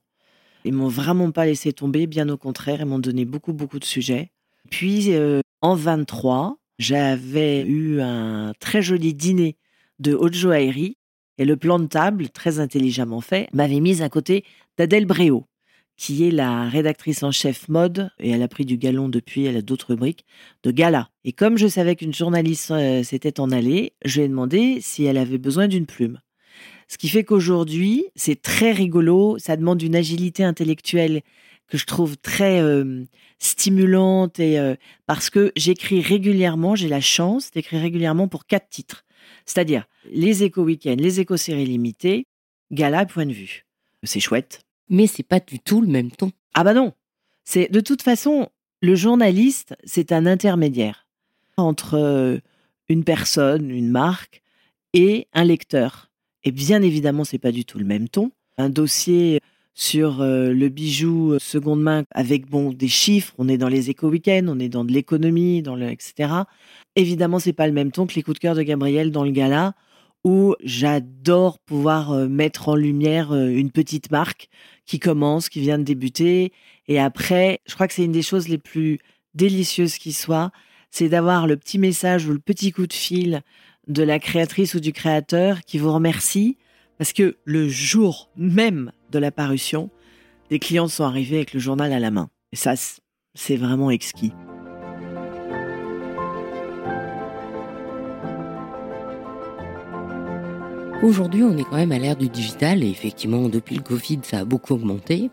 Ils 0.64 0.72
m'ont 0.72 0.88
vraiment 0.88 1.30
pas 1.30 1.46
laissé 1.46 1.72
tomber, 1.72 2.06
bien 2.06 2.28
au 2.28 2.36
contraire, 2.36 2.80
ils 2.80 2.86
m'ont 2.86 2.98
donné 2.98 3.24
beaucoup, 3.24 3.52
beaucoup 3.52 3.78
de 3.78 3.84
sujets. 3.84 4.32
Puis, 4.70 5.12
euh, 5.14 5.40
en 5.60 5.74
23, 5.74 6.58
j'avais 6.78 7.62
eu 7.62 8.00
un 8.00 8.52
très 8.58 8.82
joli 8.82 9.14
dîner 9.14 9.56
de 9.98 10.14
haute 10.14 10.34
joaillerie 10.34 10.96
et 11.38 11.44
le 11.44 11.56
plan 11.56 11.78
de 11.78 11.86
table, 11.86 12.28
très 12.28 12.60
intelligemment 12.60 13.20
fait, 13.20 13.48
m'avait 13.52 13.80
mise 13.80 14.02
à 14.02 14.08
côté 14.08 14.44
d'Adèle 14.78 15.06
Bréau, 15.06 15.46
qui 15.96 16.26
est 16.26 16.30
la 16.30 16.68
rédactrice 16.68 17.22
en 17.22 17.32
chef 17.32 17.68
mode, 17.68 18.10
et 18.18 18.30
elle 18.30 18.42
a 18.42 18.48
pris 18.48 18.64
du 18.64 18.76
galon 18.76 19.08
depuis, 19.08 19.44
elle 19.44 19.56
a 19.56 19.62
d'autres 19.62 19.88
rubriques, 19.88 20.24
de 20.62 20.70
Gala. 20.70 21.10
Et 21.24 21.32
comme 21.32 21.58
je 21.58 21.66
savais 21.66 21.96
qu'une 21.96 22.14
journaliste 22.14 22.70
euh, 22.70 23.02
s'était 23.02 23.40
en 23.40 23.50
allée, 23.50 23.94
je 24.04 24.18
lui 24.18 24.26
ai 24.26 24.28
demandé 24.28 24.78
si 24.80 25.04
elle 25.04 25.18
avait 25.18 25.38
besoin 25.38 25.68
d'une 25.68 25.86
plume. 25.86 26.20
Ce 26.94 26.96
qui 26.96 27.08
fait 27.08 27.24
qu'aujourd'hui, 27.24 28.06
c'est 28.14 28.40
très 28.40 28.70
rigolo, 28.70 29.36
ça 29.40 29.56
demande 29.56 29.82
une 29.82 29.96
agilité 29.96 30.44
intellectuelle 30.44 31.22
que 31.66 31.76
je 31.76 31.86
trouve 31.86 32.16
très 32.16 32.60
euh, 32.60 33.02
stimulante 33.40 34.38
et 34.38 34.60
euh, 34.60 34.76
parce 35.04 35.28
que 35.28 35.50
j'écris 35.56 36.00
régulièrement, 36.00 36.76
j'ai 36.76 36.86
la 36.86 37.00
chance 37.00 37.50
d'écrire 37.50 37.80
régulièrement 37.80 38.28
pour 38.28 38.46
quatre 38.46 38.68
titres. 38.68 39.04
C'est-à-dire 39.44 39.86
les 40.12 40.44
éco 40.44 40.62
week-ends, 40.62 40.94
les 40.96 41.18
éco 41.18 41.36
séries 41.36 41.66
limitées, 41.66 42.28
gala 42.70 43.06
point 43.06 43.26
de 43.26 43.32
vue. 43.32 43.66
C'est 44.04 44.20
chouette. 44.20 44.60
Mais 44.88 45.08
c'est 45.08 45.24
pas 45.24 45.40
du 45.40 45.58
tout 45.58 45.80
le 45.80 45.88
même 45.88 46.12
ton. 46.12 46.30
Ah 46.54 46.62
bah 46.62 46.74
non. 46.74 46.92
C'est 47.42 47.72
de 47.72 47.80
toute 47.80 48.02
façon 48.02 48.50
le 48.82 48.94
journaliste, 48.94 49.74
c'est 49.82 50.12
un 50.12 50.26
intermédiaire 50.26 51.08
entre 51.56 51.94
euh, 51.94 52.38
une 52.88 53.02
personne, 53.02 53.68
une 53.68 53.90
marque 53.90 54.42
et 54.92 55.26
un 55.32 55.42
lecteur. 55.42 56.12
Et 56.44 56.52
bien 56.52 56.82
évidemment, 56.82 57.24
c'est 57.24 57.38
pas 57.38 57.52
du 57.52 57.64
tout 57.64 57.78
le 57.78 57.84
même 57.84 58.08
ton. 58.08 58.30
Un 58.58 58.68
dossier 58.68 59.40
sur 59.74 60.20
euh, 60.20 60.52
le 60.52 60.68
bijou 60.68 61.32
euh, 61.32 61.38
seconde 61.38 61.82
main 61.82 62.04
avec 62.12 62.46
bon 62.48 62.72
des 62.72 62.88
chiffres. 62.88 63.34
On 63.38 63.48
est 63.48 63.58
dans 63.58 63.68
les 63.68 63.90
éco 63.90 64.08
week-ends, 64.08 64.46
on 64.46 64.60
est 64.60 64.68
dans 64.68 64.84
de 64.84 64.92
l'économie, 64.92 65.62
dans 65.62 65.74
le 65.74 65.88
etc. 65.88 66.32
Évidemment, 66.96 67.40
c'est 67.40 67.52
pas 67.52 67.66
le 67.66 67.72
même 67.72 67.90
ton 67.90 68.06
que 68.06 68.14
les 68.14 68.22
coups 68.22 68.36
de 68.36 68.40
cœur 68.40 68.54
de 68.54 68.62
Gabriel 68.62 69.10
dans 69.10 69.24
le 69.24 69.32
gala 69.32 69.74
où 70.22 70.54
j'adore 70.62 71.58
pouvoir 71.58 72.12
euh, 72.12 72.28
mettre 72.28 72.68
en 72.68 72.76
lumière 72.76 73.34
une 73.34 73.70
petite 73.70 74.10
marque 74.10 74.48
qui 74.86 74.98
commence, 74.98 75.48
qui 75.48 75.60
vient 75.60 75.78
de 75.78 75.82
débuter. 75.82 76.52
Et 76.88 77.00
après, 77.00 77.60
je 77.66 77.74
crois 77.74 77.88
que 77.88 77.94
c'est 77.94 78.04
une 78.04 78.12
des 78.12 78.22
choses 78.22 78.48
les 78.48 78.58
plus 78.58 78.98
délicieuses 79.34 79.98
qui 79.98 80.12
soit, 80.12 80.50
c'est 80.90 81.08
d'avoir 81.08 81.46
le 81.46 81.56
petit 81.56 81.78
message 81.78 82.26
ou 82.26 82.32
le 82.32 82.38
petit 82.38 82.70
coup 82.70 82.86
de 82.86 82.92
fil 82.92 83.42
de 83.88 84.02
la 84.02 84.18
créatrice 84.18 84.74
ou 84.74 84.80
du 84.80 84.92
créateur 84.92 85.60
qui 85.62 85.78
vous 85.78 85.92
remercie 85.92 86.56
parce 86.98 87.12
que 87.12 87.36
le 87.44 87.68
jour 87.68 88.30
même 88.36 88.92
de 89.10 89.18
la 89.18 89.30
parution, 89.30 89.90
des 90.50 90.58
clients 90.58 90.88
sont 90.88 91.04
arrivés 91.04 91.36
avec 91.36 91.52
le 91.52 91.60
journal 91.60 91.92
à 91.92 91.98
la 91.98 92.10
main. 92.10 92.30
Et 92.52 92.56
ça, 92.56 92.74
c'est 93.34 93.56
vraiment 93.56 93.90
exquis. 93.90 94.32
Aujourd'hui, 101.02 101.42
on 101.42 101.58
est 101.58 101.64
quand 101.64 101.76
même 101.76 101.92
à 101.92 101.98
l'ère 101.98 102.16
du 102.16 102.28
digital 102.28 102.82
et 102.82 102.88
effectivement, 102.88 103.48
depuis 103.48 103.76
le 103.76 103.82
Covid, 103.82 104.20
ça 104.22 104.38
a 104.38 104.44
beaucoup 104.44 104.72
augmenté. 104.72 105.30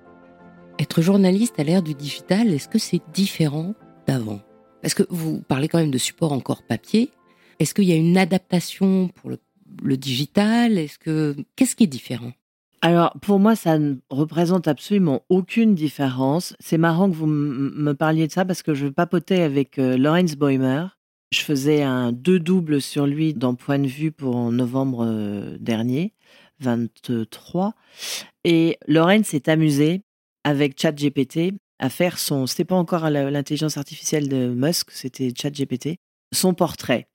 Être 0.79 1.01
journaliste 1.01 1.60
à 1.60 1.63
l'ère 1.63 1.84
du 1.84 1.93
digital, 1.93 2.51
est-ce 2.51 2.67
que 2.67 2.79
c'est 2.79 3.01
différent 3.13 3.74
d'avant? 4.08 4.41
Parce 4.81 4.93
que 4.93 5.03
vous 5.10 5.41
parlez 5.41 5.67
quand 5.67 5.77
même 5.77 5.91
de 5.91 5.98
support 5.98 6.34
encore 6.34 6.63
papier. 6.63 7.12
Est-ce 7.62 7.75
qu'il 7.75 7.84
y 7.84 7.91
a 7.91 7.96
une 7.96 8.18
adaptation 8.18 9.10
pour 9.10 9.30
le 9.30 9.96
digital? 9.96 10.80
Est-ce 10.80 10.98
que 10.98 11.36
qu'est-ce 11.56 11.75
qui 11.75 11.84
est 11.84 11.88
différent? 11.88 12.32
Alors, 12.82 13.13
pour 13.22 13.38
moi, 13.38 13.56
ça 13.56 13.77
ne 13.77 13.98
représente 14.10 14.68
absolument 14.68 15.22
aucune 15.30 15.75
différence. 15.75 16.56
C'est 16.60 16.80
marrant 16.80 17.08
que 17.08 17.15
vous 17.15 17.27
me 17.27 17.94
parliez 17.94 18.25
de 18.25 18.32
ça 18.32 18.46
parce 18.46 18.63
que 18.63 18.74
je 18.74 18.88
papotais 18.88 19.44
avec 19.44 19.77
euh, 19.77 19.96
Boimer. 20.39 20.88
Je 21.32 21.41
faisais 21.41 21.84
un 21.84 22.12
deux 22.12 22.39
doubles 22.39 22.82
sur 22.82 23.06
lui 23.06 23.36
dans 23.36 23.53
Point 23.53 23.77
de 23.77 23.88
vue 23.88 24.12
pour 24.12 24.38
en 24.38 24.51
novembre 24.51 25.06
euh, 25.06 25.56
dernier, 25.60 26.13
23. 26.62 27.75
Et 28.44 28.80
Lorenz 28.88 29.27
s'est 29.27 29.48
amusé 29.51 30.01
avec 30.44 30.82
ChatGPT 30.82 31.53
à 31.77 31.91
faire 31.91 32.18
son, 32.18 32.48
c'était 32.48 32.65
pas 32.65 32.75
encore 32.75 33.08
l'intelligence 33.12 33.77
artificielle 33.77 34.30
de 34.30 34.48
Musk, 34.48 34.89
c'était 34.89 35.32
ChatGPT, 35.39 35.98
son 36.34 36.56
portrait. 36.56 37.08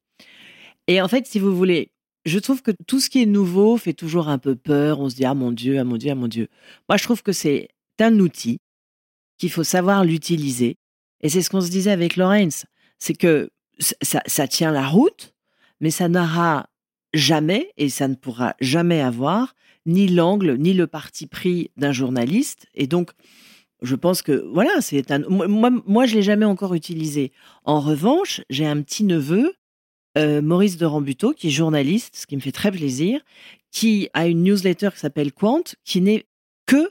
Et 0.89 1.01
en 1.01 1.09
fait, 1.09 1.27
si 1.27 1.39
vous 1.39 1.57
voulez, 1.57 1.91
je 2.25 2.39
trouve 2.39 2.63
que 2.63 2.73
tout 2.87 3.01
ce 3.01 3.09
qui 3.09 3.23
est 3.23 3.27
nouveau 3.27 3.77
fait 3.77 3.93
toujours 3.93 4.29
un 4.29 4.39
peu 4.39 4.57
peur. 4.57 5.01
On 5.01 5.09
se 5.09 5.15
dit 5.15 5.25
ah 5.25 5.35
mon 5.35 5.53
Dieu, 5.53 5.79
ah 5.79 5.85
mon 5.85 5.97
Dieu, 5.97 6.11
ah 6.11 6.15
mon 6.15 6.29
Dieu. 6.29 6.49
Moi, 6.89 6.97
je 6.97 7.05
trouve 7.05 7.23
que 7.23 7.33
c'est 7.33 7.69
un 8.01 8.19
outil 8.19 8.59
qu'il 9.39 9.51
faut 9.51 9.65
savoir 9.65 10.05
l'utiliser. 10.05 10.77
Et 11.21 11.29
c'est 11.29 11.43
ce 11.43 11.51
qu'on 11.51 11.61
se 11.61 11.71
disait 11.71 11.91
avec 11.91 12.17
Lorenz. 12.17 12.67
C'est 12.99 13.15
que 13.15 13.51
ça, 13.79 14.49
tient 14.49 14.73
la 14.73 14.87
route, 14.87 15.35
mais 15.81 15.91
ça 15.91 16.09
n'aura 16.09 16.69
jamais, 17.13 17.71
et 17.77 17.89
ça 17.89 18.09
ne 18.09 18.15
pourra 18.15 18.55
jamais 18.61 19.01
avoir, 19.01 19.55
ni 19.85 20.09
l'angle, 20.09 20.57
ni 20.59 20.73
le 20.73 20.87
parti 20.87 21.27
pris 21.27 21.71
d'un 21.77 21.93
journaliste. 21.93 22.67
Et 22.75 22.87
donc, 22.87 23.13
je 23.83 23.95
pense 23.95 24.23
que 24.23 24.45
voilà, 24.53 24.81
c'est 24.81 25.11
un. 25.11 25.21
Moi, 25.29 25.71
moi 25.87 26.07
je 26.07 26.15
l'ai 26.15 26.23
jamais 26.23 26.47
encore 26.47 26.75
utilisé. 26.75 27.33
En 27.65 27.81
revanche, 27.81 28.41
j'ai 28.49 28.67
un 28.67 28.81
petit 28.83 29.05
neveu 29.05 29.55
euh, 30.17 30.41
Maurice 30.43 30.77
de 30.77 30.87
Rambuteau, 30.87 31.33
qui 31.33 31.49
est 31.49 31.51
journaliste, 31.51 32.17
ce 32.17 32.27
qui 32.27 32.37
me 32.37 32.41
fait 32.41 32.53
très 32.53 32.71
plaisir, 32.71 33.21
qui 33.71 34.09
a 34.15 34.27
une 34.27 34.43
newsletter 34.43 34.91
qui 34.93 34.99
s'appelle 34.99 35.33
Quant, 35.33 35.63
qui 35.85 36.01
n'est 36.01 36.27
que 36.67 36.91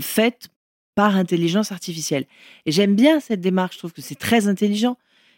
faite 0.00 0.48
par 0.94 1.16
intelligence 1.16 1.70
artificielle. 1.70 2.26
Et 2.66 2.72
j'aime 2.72 2.96
bien 2.96 3.20
cette 3.20 3.40
démarche, 3.40 3.74
je 3.74 3.78
trouve 3.78 3.92
que 3.92 4.02
c'est 4.02 4.16
très 4.16 4.48
intelligent. 4.48 4.96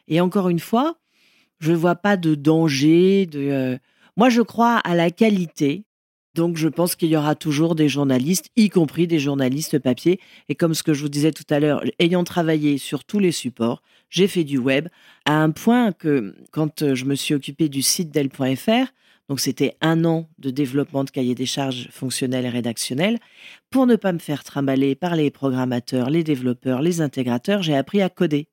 Et 0.08 0.20
encore 0.20 0.48
une 0.48 0.58
fois, 0.58 0.96
je 1.58 1.72
ne 1.72 1.76
vois 1.76 1.96
pas 1.96 2.16
de 2.16 2.34
danger. 2.34 3.28
Euh, 3.34 3.76
Moi, 4.16 4.30
je 4.30 4.40
crois 4.40 4.76
à 4.78 4.94
la 4.94 5.10
qualité. 5.10 5.84
Donc, 6.34 6.56
je 6.56 6.68
pense 6.68 6.94
qu'il 6.94 7.08
y 7.08 7.16
aura 7.16 7.34
toujours 7.34 7.74
des 7.74 7.88
journalistes, 7.88 8.50
y 8.56 8.68
compris 8.68 9.06
des 9.06 9.18
journalistes 9.18 9.78
papier. 9.78 10.20
Et 10.48 10.54
comme 10.54 10.74
ce 10.74 10.82
que 10.82 10.94
je 10.94 11.02
vous 11.02 11.08
disais 11.08 11.32
tout 11.32 11.44
à 11.50 11.58
l'heure, 11.58 11.82
ayant 11.98 12.24
travaillé 12.24 12.78
sur 12.78 13.04
tous 13.04 13.18
les 13.18 13.32
supports, 13.32 13.82
j'ai 14.10 14.28
fait 14.28 14.44
du 14.44 14.58
web 14.58 14.88
à 15.24 15.42
un 15.42 15.50
point 15.50 15.92
que 15.92 16.34
quand 16.50 16.82
euh, 16.82 16.94
je 16.94 17.04
me 17.04 17.14
suis 17.14 17.34
occupée 17.34 17.68
du 17.68 17.82
site 17.82 18.10
d'elle.fr, 18.10 18.92
donc 19.28 19.38
c'était 19.38 19.76
un 19.80 20.04
an 20.04 20.28
de 20.38 20.50
développement 20.50 21.04
de 21.04 21.10
cahier 21.10 21.36
des 21.36 21.46
charges 21.46 21.88
fonctionnels 21.92 22.44
et 22.44 22.48
rédactionnels, 22.48 23.18
pour 23.70 23.86
ne 23.86 23.94
pas 23.94 24.12
me 24.12 24.18
faire 24.18 24.42
trimballer 24.42 24.96
par 24.96 25.14
les 25.14 25.30
programmateurs, 25.30 26.10
les 26.10 26.24
développeurs, 26.24 26.82
les 26.82 27.00
intégrateurs, 27.00 27.62
j'ai 27.62 27.76
appris 27.76 28.02
à 28.02 28.08
coder. 28.08 28.48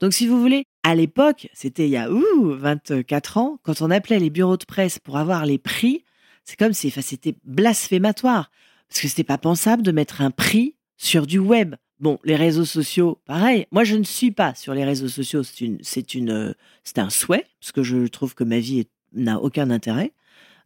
Donc 0.00 0.14
si 0.14 0.26
vous 0.26 0.40
voulez, 0.40 0.64
à 0.82 0.94
l'époque, 0.94 1.48
c'était 1.52 1.86
il 1.86 1.90
y 1.90 1.98
a 1.98 2.10
ouh, 2.10 2.54
24 2.54 3.36
ans, 3.36 3.58
quand 3.62 3.82
on 3.82 3.90
appelait 3.90 4.18
les 4.18 4.30
bureaux 4.30 4.56
de 4.56 4.64
presse 4.64 4.98
pour 4.98 5.18
avoir 5.18 5.44
les 5.44 5.58
prix, 5.58 6.04
c'est 6.48 6.56
comme 6.56 6.72
si 6.72 6.90
c'était 6.90 7.34
blasphématoire 7.44 8.50
parce 8.88 9.02
que 9.02 9.08
c'était 9.08 9.22
pas 9.22 9.36
pensable 9.36 9.82
de 9.82 9.92
mettre 9.92 10.22
un 10.22 10.30
prix 10.30 10.76
sur 10.96 11.26
du 11.26 11.38
web. 11.38 11.74
Bon, 12.00 12.18
les 12.24 12.36
réseaux 12.36 12.64
sociaux, 12.64 13.20
pareil. 13.26 13.66
Moi, 13.70 13.84
je 13.84 13.96
ne 13.96 14.02
suis 14.02 14.30
pas 14.30 14.54
sur 14.54 14.72
les 14.72 14.82
réseaux 14.82 15.08
sociaux. 15.08 15.42
C'est 15.42 15.60
une, 15.66 15.78
c'est 15.82 16.08
euh, 16.30 16.54
un 17.02 17.10
souhait 17.10 17.44
parce 17.60 17.72
que 17.72 17.82
je 17.82 18.06
trouve 18.06 18.34
que 18.34 18.44
ma 18.44 18.60
vie 18.60 18.86
n'a 19.12 19.38
aucun 19.38 19.68
intérêt. 19.68 20.12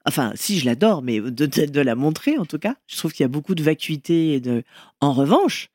Enfin, 0.07 0.31
si 0.37 0.61
je 0.61 0.67
l'adore, 0.67 1.03
mais 1.03 1.21
de, 1.21 1.47
de, 1.47 1.81
la 1.81 1.97
montrer 1.97 2.39
en 2.39 2.47
tout 2.47 2.61
cas. 2.61 2.77
Je 2.87 2.97
trouve 2.97 3.13
qu'il 3.13 3.25
y 3.25 3.27
a 3.27 3.29
beaucoup 3.29 3.57
de 3.57 3.65
vacuité 3.65 4.35
et 4.35 4.41
de. 4.41 4.63
En 5.01 5.13
revanche, 5.13 5.69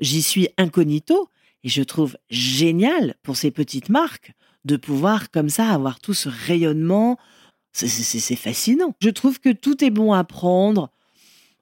j'y 0.00 0.22
suis 0.22 0.48
incognito 0.58 1.30
et 1.62 1.68
je 1.68 1.84
trouve 1.84 2.16
génial 2.30 3.14
pour 3.22 3.36
ces 3.36 3.52
petites 3.52 3.90
marques 3.90 4.32
de 4.64 4.76
pouvoir 4.76 5.30
comme 5.30 5.50
ça 5.50 5.68
avoir 5.68 6.00
tout 6.00 6.14
ce 6.14 6.28
rayonnement. 6.28 7.16
C'est 7.72 8.36
fascinant. 8.36 8.94
Je 9.00 9.10
trouve 9.10 9.40
que 9.40 9.50
tout 9.50 9.82
est 9.84 9.90
bon 9.90 10.12
à 10.12 10.24
prendre 10.24 10.90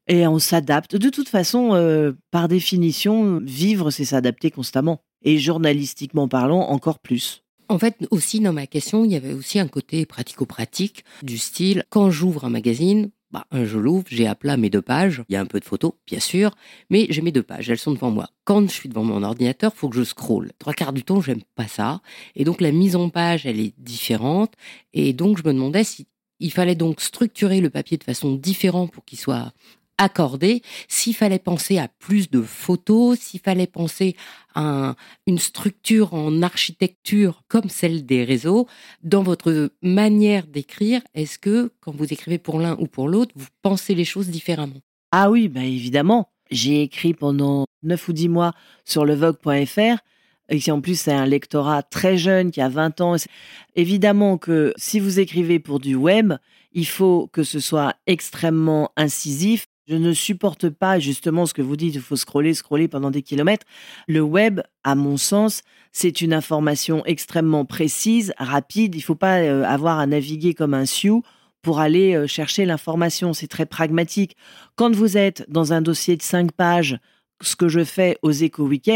et 0.08 0.26
on 0.26 0.38
s'adapte. 0.38 0.96
De 0.96 1.08
toute 1.08 1.28
façon, 1.28 1.74
euh, 1.74 2.12
par 2.30 2.48
définition, 2.48 3.40
vivre, 3.42 3.90
c'est 3.90 4.04
s'adapter 4.04 4.50
constamment. 4.50 5.02
et 5.22 5.38
journalistiquement 5.38 6.28
parlant, 6.28 6.60
encore 6.60 6.98
plus. 6.98 7.42
En 7.68 7.78
fait, 7.78 8.06
aussi 8.10 8.40
dans 8.40 8.54
ma 8.54 8.66
question, 8.66 9.04
il 9.04 9.12
y 9.12 9.16
avait 9.16 9.34
aussi 9.34 9.58
un 9.58 9.68
côté 9.68 10.06
pratico-pratique 10.06 11.04
du 11.22 11.36
style, 11.36 11.84
quand 11.90 12.10
j'ouvre 12.10 12.46
un 12.46 12.50
magazine, 12.50 13.10
bah, 13.30 13.46
je 13.52 13.78
l'ouvre, 13.78 14.04
j'ai 14.08 14.26
à 14.26 14.34
plat 14.34 14.56
mes 14.56 14.70
deux 14.70 14.82
pages, 14.82 15.22
il 15.28 15.34
y 15.34 15.36
a 15.36 15.40
un 15.40 15.46
peu 15.46 15.60
de 15.60 15.64
photos, 15.64 15.92
bien 16.06 16.20
sûr, 16.20 16.54
mais 16.90 17.06
j'ai 17.10 17.22
mes 17.22 17.32
deux 17.32 17.42
pages, 17.42 17.70
elles 17.70 17.78
sont 17.78 17.92
devant 17.92 18.10
moi. 18.10 18.28
Quand 18.44 18.62
je 18.68 18.72
suis 18.72 18.88
devant 18.88 19.04
mon 19.04 19.22
ordinateur, 19.22 19.72
faut 19.74 19.88
que 19.88 19.96
je 19.96 20.02
scrolle. 20.02 20.50
Trois 20.58 20.72
quarts 20.72 20.92
du 20.92 21.04
temps, 21.04 21.20
j'aime 21.20 21.42
pas 21.54 21.68
ça. 21.68 22.00
Et 22.34 22.44
donc, 22.44 22.60
la 22.60 22.72
mise 22.72 22.96
en 22.96 23.08
page, 23.08 23.46
elle 23.46 23.60
est 23.60 23.74
différente. 23.78 24.54
Et 24.92 25.12
donc, 25.12 25.38
je 25.38 25.44
me 25.46 25.52
demandais 25.52 25.84
si 25.84 26.06
il 26.40 26.52
fallait 26.52 26.74
donc 26.74 27.00
structurer 27.00 27.60
le 27.60 27.70
papier 27.70 27.98
de 27.98 28.04
façon 28.04 28.34
différente 28.34 28.90
pour 28.90 29.04
qu'il 29.04 29.18
soit 29.18 29.52
accordé, 30.00 30.62
s'il 30.88 31.14
fallait 31.14 31.38
penser 31.38 31.76
à 31.78 31.86
plus 31.86 32.30
de 32.30 32.40
photos, 32.40 33.18
s'il 33.18 33.40
fallait 33.40 33.66
penser 33.66 34.16
à 34.54 34.96
une 35.26 35.38
structure 35.38 36.14
en 36.14 36.40
architecture 36.40 37.42
comme 37.48 37.68
celle 37.68 38.06
des 38.06 38.24
réseaux, 38.24 38.66
dans 39.02 39.22
votre 39.22 39.70
manière 39.82 40.46
d'écrire, 40.46 41.02
est-ce 41.14 41.38
que 41.38 41.70
quand 41.80 41.94
vous 41.94 42.10
écrivez 42.12 42.38
pour 42.38 42.58
l'un 42.58 42.76
ou 42.80 42.86
pour 42.86 43.08
l'autre, 43.08 43.32
vous 43.36 43.48
pensez 43.60 43.94
les 43.94 44.06
choses 44.06 44.28
différemment? 44.28 44.80
Ah 45.12 45.30
oui, 45.30 45.48
bah 45.48 45.64
évidemment. 45.64 46.30
J'ai 46.50 46.82
écrit 46.82 47.14
pendant 47.14 47.66
9 47.82 48.08
ou 48.08 48.12
10 48.12 48.28
mois 48.28 48.52
sur 48.84 49.04
le 49.04 49.14
Vogue.fr 49.14 49.98
et 50.50 50.70
en 50.70 50.80
plus 50.80 50.98
c'est 50.98 51.12
un 51.12 51.26
lectorat 51.26 51.82
très 51.82 52.16
jeune 52.16 52.50
qui 52.50 52.60
a 52.60 52.68
20 52.68 53.00
ans. 53.00 53.16
Évidemment 53.76 54.36
que 54.36 54.74
si 54.76 54.98
vous 54.98 55.20
écrivez 55.20 55.60
pour 55.60 55.78
du 55.78 55.94
web, 55.94 56.34
il 56.72 56.86
faut 56.86 57.28
que 57.32 57.42
ce 57.42 57.60
soit 57.60 57.94
extrêmement 58.06 58.90
incisif, 58.96 59.66
je 59.90 59.96
ne 59.96 60.12
supporte 60.12 60.68
pas 60.68 61.00
justement 61.00 61.46
ce 61.46 61.54
que 61.54 61.62
vous 61.62 61.76
dites, 61.76 61.96
il 61.96 62.00
faut 62.00 62.14
scroller, 62.14 62.54
scroller 62.54 62.86
pendant 62.86 63.10
des 63.10 63.22
kilomètres. 63.22 63.66
Le 64.06 64.20
web, 64.20 64.60
à 64.84 64.94
mon 64.94 65.16
sens, 65.16 65.62
c'est 65.90 66.20
une 66.20 66.32
information 66.32 67.04
extrêmement 67.06 67.64
précise, 67.64 68.32
rapide. 68.38 68.94
Il 68.94 68.98
ne 68.98 69.02
faut 69.02 69.16
pas 69.16 69.40
euh, 69.40 69.64
avoir 69.64 69.98
à 69.98 70.06
naviguer 70.06 70.54
comme 70.54 70.74
un 70.74 70.86
sioux 70.86 71.24
pour 71.60 71.80
aller 71.80 72.14
euh, 72.14 72.28
chercher 72.28 72.66
l'information. 72.66 73.32
C'est 73.32 73.48
très 73.48 73.66
pragmatique. 73.66 74.36
Quand 74.76 74.94
vous 74.94 75.16
êtes 75.16 75.44
dans 75.48 75.72
un 75.72 75.82
dossier 75.82 76.16
de 76.16 76.22
cinq 76.22 76.52
pages, 76.52 77.00
ce 77.40 77.56
que 77.56 77.66
je 77.68 77.82
fais 77.82 78.16
aux 78.22 78.30
éco 78.30 78.62
week 78.62 78.88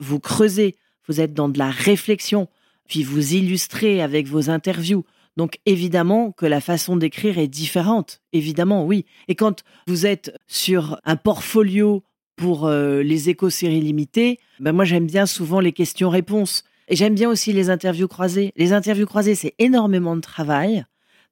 vous 0.00 0.18
creusez, 0.18 0.76
vous 1.08 1.20
êtes 1.20 1.34
dans 1.34 1.50
de 1.50 1.58
la 1.58 1.70
réflexion, 1.70 2.48
puis 2.88 3.02
vous 3.02 3.34
illustrez 3.34 4.00
avec 4.00 4.26
vos 4.26 4.48
interviews. 4.48 5.04
Donc 5.38 5.60
évidemment 5.66 6.32
que 6.32 6.46
la 6.46 6.60
façon 6.60 6.96
d'écrire 6.96 7.38
est 7.38 7.46
différente, 7.46 8.20
évidemment, 8.32 8.84
oui. 8.84 9.06
Et 9.28 9.36
quand 9.36 9.62
vous 9.86 10.04
êtes 10.04 10.36
sur 10.48 11.00
un 11.04 11.14
portfolio 11.14 12.02
pour 12.34 12.66
euh, 12.66 13.04
les 13.04 13.30
éco-séries 13.30 13.80
limitées, 13.80 14.40
ben 14.58 14.72
moi 14.72 14.84
j'aime 14.84 15.06
bien 15.06 15.26
souvent 15.26 15.60
les 15.60 15.72
questions-réponses. 15.72 16.64
Et 16.88 16.96
j'aime 16.96 17.14
bien 17.14 17.30
aussi 17.30 17.52
les 17.52 17.70
interviews 17.70 18.08
croisées. 18.08 18.52
Les 18.56 18.72
interviews 18.72 19.06
croisées, 19.06 19.36
c'est 19.36 19.54
énormément 19.60 20.16
de 20.16 20.20
travail. 20.20 20.84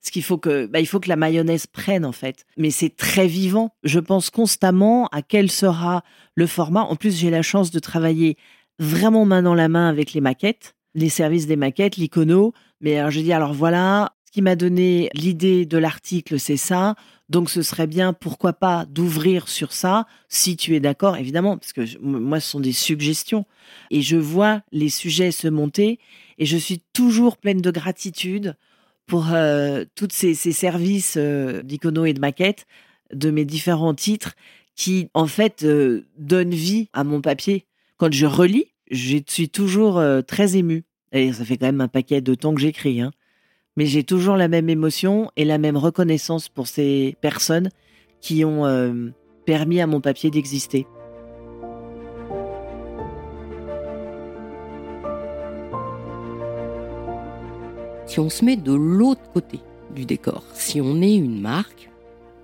Ce 0.02 0.12
qu'il 0.12 0.22
faut 0.22 0.38
que, 0.38 0.66
ben, 0.66 0.78
il 0.78 0.86
faut 0.86 1.00
que 1.00 1.08
la 1.08 1.16
mayonnaise 1.16 1.66
prenne 1.66 2.04
en 2.04 2.12
fait. 2.12 2.46
Mais 2.56 2.70
c'est 2.70 2.94
très 2.94 3.26
vivant. 3.26 3.74
Je 3.82 3.98
pense 3.98 4.30
constamment 4.30 5.08
à 5.08 5.20
quel 5.20 5.50
sera 5.50 6.04
le 6.36 6.46
format. 6.46 6.82
En 6.82 6.94
plus, 6.94 7.18
j'ai 7.18 7.30
la 7.30 7.42
chance 7.42 7.72
de 7.72 7.80
travailler 7.80 8.36
vraiment 8.78 9.24
main 9.24 9.42
dans 9.42 9.54
la 9.54 9.68
main 9.68 9.88
avec 9.88 10.12
les 10.12 10.20
maquettes, 10.20 10.76
les 10.94 11.08
services 11.08 11.48
des 11.48 11.56
maquettes, 11.56 11.96
l'icono. 11.96 12.52
Mais 12.80 12.98
alors, 12.98 13.10
je 13.10 13.20
dis, 13.20 13.32
alors 13.32 13.52
voilà, 13.52 14.12
ce 14.26 14.32
qui 14.32 14.42
m'a 14.42 14.56
donné 14.56 15.10
l'idée 15.14 15.66
de 15.66 15.78
l'article, 15.78 16.38
c'est 16.38 16.56
ça. 16.56 16.94
Donc, 17.28 17.50
ce 17.50 17.62
serait 17.62 17.86
bien, 17.88 18.12
pourquoi 18.12 18.52
pas, 18.52 18.86
d'ouvrir 18.86 19.48
sur 19.48 19.72
ça, 19.72 20.06
si 20.28 20.56
tu 20.56 20.76
es 20.76 20.80
d'accord, 20.80 21.16
évidemment, 21.16 21.58
parce 21.58 21.72
que 21.72 21.98
moi, 22.00 22.38
ce 22.38 22.50
sont 22.50 22.60
des 22.60 22.72
suggestions. 22.72 23.46
Et 23.90 24.02
je 24.02 24.16
vois 24.16 24.62
les 24.70 24.90
sujets 24.90 25.32
se 25.32 25.48
monter 25.48 25.98
et 26.38 26.46
je 26.46 26.56
suis 26.56 26.82
toujours 26.92 27.36
pleine 27.38 27.60
de 27.60 27.70
gratitude 27.70 28.56
pour 29.06 29.32
euh, 29.32 29.84
tous 29.94 30.08
ces, 30.10 30.34
services 30.34 31.14
euh, 31.16 31.62
d'icono 31.62 32.04
et 32.04 32.12
de 32.12 32.20
maquette 32.20 32.66
de 33.12 33.30
mes 33.30 33.44
différents 33.44 33.94
titres 33.94 34.34
qui, 34.74 35.08
en 35.14 35.26
fait, 35.26 35.62
euh, 35.62 36.06
donnent 36.18 36.50
vie 36.50 36.88
à 36.92 37.04
mon 37.04 37.20
papier. 37.20 37.66
Quand 37.96 38.12
je 38.12 38.26
relis, 38.26 38.72
je 38.90 39.18
suis 39.26 39.48
toujours 39.48 40.02
très 40.28 40.56
émue. 40.56 40.84
Ça 41.32 41.44
fait 41.44 41.56
quand 41.56 41.66
même 41.66 41.80
un 41.80 41.88
paquet 41.88 42.20
de 42.20 42.34
temps 42.34 42.54
que 42.54 42.60
j'écris. 42.60 43.00
Hein. 43.00 43.10
Mais 43.76 43.86
j'ai 43.86 44.04
toujours 44.04 44.36
la 44.36 44.48
même 44.48 44.68
émotion 44.68 45.30
et 45.36 45.44
la 45.44 45.58
même 45.58 45.76
reconnaissance 45.76 46.48
pour 46.48 46.66
ces 46.66 47.16
personnes 47.20 47.70
qui 48.20 48.44
ont 48.44 48.66
euh, 48.66 49.10
permis 49.46 49.80
à 49.80 49.86
mon 49.86 50.00
papier 50.00 50.30
d'exister. 50.30 50.86
Si 58.06 58.20
on 58.20 58.28
se 58.28 58.44
met 58.44 58.56
de 58.56 58.72
l'autre 58.72 59.30
côté 59.32 59.60
du 59.94 60.04
décor, 60.04 60.44
si 60.52 60.80
on 60.80 61.00
est 61.00 61.16
une 61.16 61.40
marque, 61.40 61.90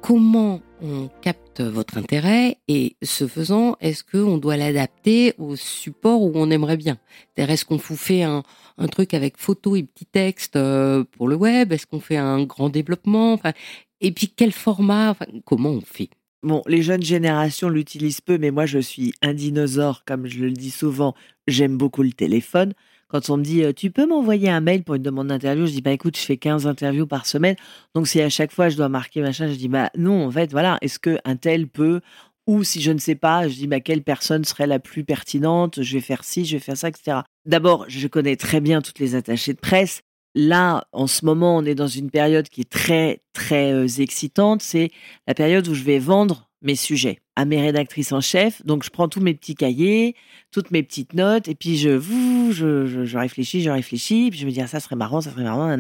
comment 0.03 0.61
on 0.83 1.09
capte 1.23 1.61
votre 1.61 1.97
intérêt 1.97 2.59
et 2.67 2.97
ce 3.03 3.27
faisant, 3.29 3.77
est-ce 3.81 4.03
qu'on 4.03 4.37
doit 4.37 4.57
l'adapter 4.57 5.33
au 5.39 5.55
support 5.57 6.21
où 6.23 6.33
on 6.35 6.51
aimerait 6.51 6.77
bien? 6.77 6.99
Est-ce 7.37 7.65
qu'on 7.65 7.77
vous 7.77 7.97
fait 7.97 8.25
un, 8.25 8.43
truc 8.91 9.15
avec 9.15 9.39
photo 9.39 9.77
et 9.77 9.85
petit 9.85 10.07
texte 10.07 10.57
euh, 10.57 11.05
pour 11.17 11.29
le 11.29 11.37
web? 11.37 11.73
Est-ce 11.73 11.87
qu'on 11.87 12.01
fait 12.01 12.17
un 12.17 12.43
grand 12.43 12.69
développement? 12.69 13.41
Et 14.01 14.11
puis 14.11 14.29
quel 14.29 14.51
format? 14.51 15.15
Comment 15.45 15.71
on 15.71 15.81
fait? 15.81 16.11
Bon, 16.43 16.63
les 16.67 16.83
jeunes 16.83 17.05
générations 17.05 17.69
l'utilisent 17.69 18.21
peu, 18.21 18.37
mais 18.37 18.51
moi 18.51 18.67
je 18.67 18.81
suis 18.81 19.15
un 19.23 19.33
dinosaure, 19.33 20.05
comme 20.05 20.27
je 20.27 20.41
le 20.41 20.51
dis 20.51 20.73
souvent, 20.73 21.15
j'aime 21.47 21.79
beaucoup 21.79 22.03
le 22.03 22.13
téléphone. 22.13 22.75
Quand 23.13 23.29
on 23.29 23.37
me 23.37 23.45
dit 23.45 23.63
tu 23.75 23.91
peux 23.91 24.07
m'envoyer 24.07 24.49
un 24.49 24.61
mail 24.61 24.85
pour 24.85 24.95
une 24.95 25.03
demande 25.03 25.29
d'interview, 25.29 25.67
je 25.67 25.73
dis 25.73 25.83
bah 25.83 25.93
écoute, 25.93 26.17
je 26.17 26.23
fais 26.23 26.39
15 26.39 26.67
interviews 26.67 27.07
par 27.07 27.27
semaine. 27.27 27.57
Donc 27.95 28.09
si 28.09 28.23
à 28.23 28.31
chaque 28.31 28.53
fois 28.53 28.71
je 28.71 28.77
dois 28.77 28.89
marquer 28.89 29.21
machin, 29.21 29.49
je 29.49 29.55
dis 29.55 29.69
bah 29.69 29.91
non, 29.99 30.27
en 30.27 30.31
fait, 30.31 30.51
voilà, 30.51 30.79
est-ce 30.81 30.99
que 30.99 31.19
un 31.27 31.37
tel 31.37 31.69
peut 31.69 32.01
ou 32.47 32.65
si 32.65 32.81
je 32.81 32.91
ne 32.91 32.99
sais 32.99 33.15
pas, 33.15 33.49
je 33.49 33.55
dis 33.55 33.67
bah 33.67 33.81
quelle 33.81 34.03
personne 34.03 34.45
serait 34.45 34.67
la 34.67 34.79
plus 34.79 35.05
pertinente, 35.05 35.83
je 35.83 35.93
vais 35.93 36.01
faire 36.01 36.25
ci, 36.25 36.47
je 36.47 36.57
vais 36.57 36.61
faire 36.61 36.77
ça, 36.77 36.89
etc. 36.89 37.19
D'abord, 37.45 37.85
je 37.89 38.09
connais 38.09 38.37
très 38.37 38.61
bien 38.61 38.81
toutes 38.81 38.99
les 38.99 39.15
attachées 39.15 39.53
de 39.53 39.61
presse. 39.61 40.01
Là, 40.35 40.87
en 40.93 41.07
ce 41.07 41.27
moment, 41.27 41.59
on 41.59 41.65
est 41.67 41.75
dans 41.75 41.89
une 41.89 42.11
période 42.11 42.49
qui 42.49 42.63
est 42.63 42.71
très, 42.71 43.21
très 43.35 43.73
euh, 43.73 43.87
excitante. 43.87 44.63
C'est 44.63 44.91
la 45.27 45.35
période 45.35 45.69
où 45.69 45.75
je 45.75 45.83
vais 45.83 45.99
vendre 45.99 46.49
mes 46.63 46.77
sujets 46.77 47.19
à 47.35 47.45
mes 47.45 47.61
rédactrices 47.61 48.13
en 48.13 48.21
chef. 48.21 48.65
Donc, 48.65 48.85
je 48.85 48.91
prends 48.91 49.09
tous 49.09 49.21
mes 49.21 49.35
petits 49.35 49.55
cahiers, 49.55 50.15
toutes 50.51 50.71
mes 50.71 50.83
petites 50.83 51.15
notes, 51.15 51.49
et 51.49 51.55
puis 51.55 51.77
je, 51.77 51.99
je, 52.51 53.05
je, 53.05 53.19
réfléchis, 53.19 53.63
je 53.63 53.71
réfléchis, 53.71 54.31
puis 54.31 54.39
je 54.39 54.47
me 54.47 54.51
dis, 54.51 54.61
ah, 54.61 54.67
ça 54.67 54.81
serait 54.81 54.97
marrant, 54.97 55.21
ça 55.21 55.31
serait 55.31 55.45
marrant, 55.45 55.75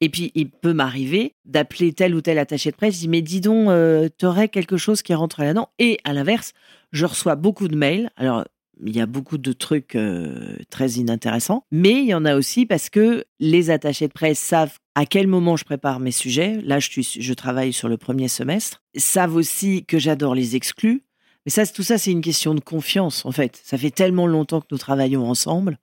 Et 0.00 0.08
puis, 0.08 0.32
il 0.34 0.50
peut 0.50 0.72
m'arriver 0.72 1.34
d'appeler 1.44 1.92
tel 1.92 2.14
ou 2.14 2.20
tel 2.20 2.38
attaché 2.38 2.70
de 2.70 2.76
presse, 2.76 2.94
je 2.94 3.00
dis, 3.00 3.08
mais 3.08 3.22
dis 3.22 3.40
donc, 3.40 3.68
euh, 3.68 4.08
t'aurais 4.18 4.48
quelque 4.48 4.76
chose 4.76 5.02
qui 5.02 5.14
rentre 5.14 5.40
là-dedans. 5.40 5.68
Et 5.78 5.98
à 6.04 6.12
l'inverse, 6.12 6.52
je 6.92 7.06
reçois 7.06 7.36
beaucoup 7.36 7.68
de 7.68 7.76
mails. 7.76 8.10
Alors, 8.16 8.44
il 8.84 8.96
y 8.96 9.00
a 9.00 9.06
beaucoup 9.06 9.38
de 9.38 9.52
trucs 9.52 9.94
euh, 9.94 10.56
très 10.70 10.92
inintéressants, 10.92 11.64
mais 11.70 11.92
il 11.92 12.06
y 12.06 12.14
en 12.14 12.24
a 12.24 12.36
aussi 12.36 12.66
parce 12.66 12.90
que 12.90 13.24
les 13.40 13.70
attachés 13.70 14.08
de 14.08 14.12
presse 14.12 14.38
savent 14.38 14.78
à 14.94 15.06
quel 15.06 15.26
moment 15.26 15.56
je 15.56 15.64
prépare 15.64 16.00
mes 16.00 16.10
sujets. 16.10 16.60
Là, 16.62 16.78
je, 16.80 16.88
je 17.00 17.34
travaille 17.34 17.72
sur 17.72 17.88
le 17.88 17.96
premier 17.96 18.28
semestre. 18.28 18.82
Savent 18.96 19.36
aussi 19.36 19.84
que 19.84 19.98
j'adore 19.98 20.34
les 20.34 20.56
exclus. 20.56 21.04
Mais 21.46 21.50
ça, 21.50 21.66
tout 21.66 21.82
ça, 21.82 21.98
c'est 21.98 22.10
une 22.10 22.20
question 22.20 22.54
de 22.54 22.60
confiance, 22.60 23.24
en 23.24 23.32
fait. 23.32 23.60
Ça 23.62 23.78
fait 23.78 23.90
tellement 23.90 24.26
longtemps 24.26 24.60
que 24.60 24.66
nous 24.70 24.78
travaillons 24.78 25.24
ensemble. 25.24 25.78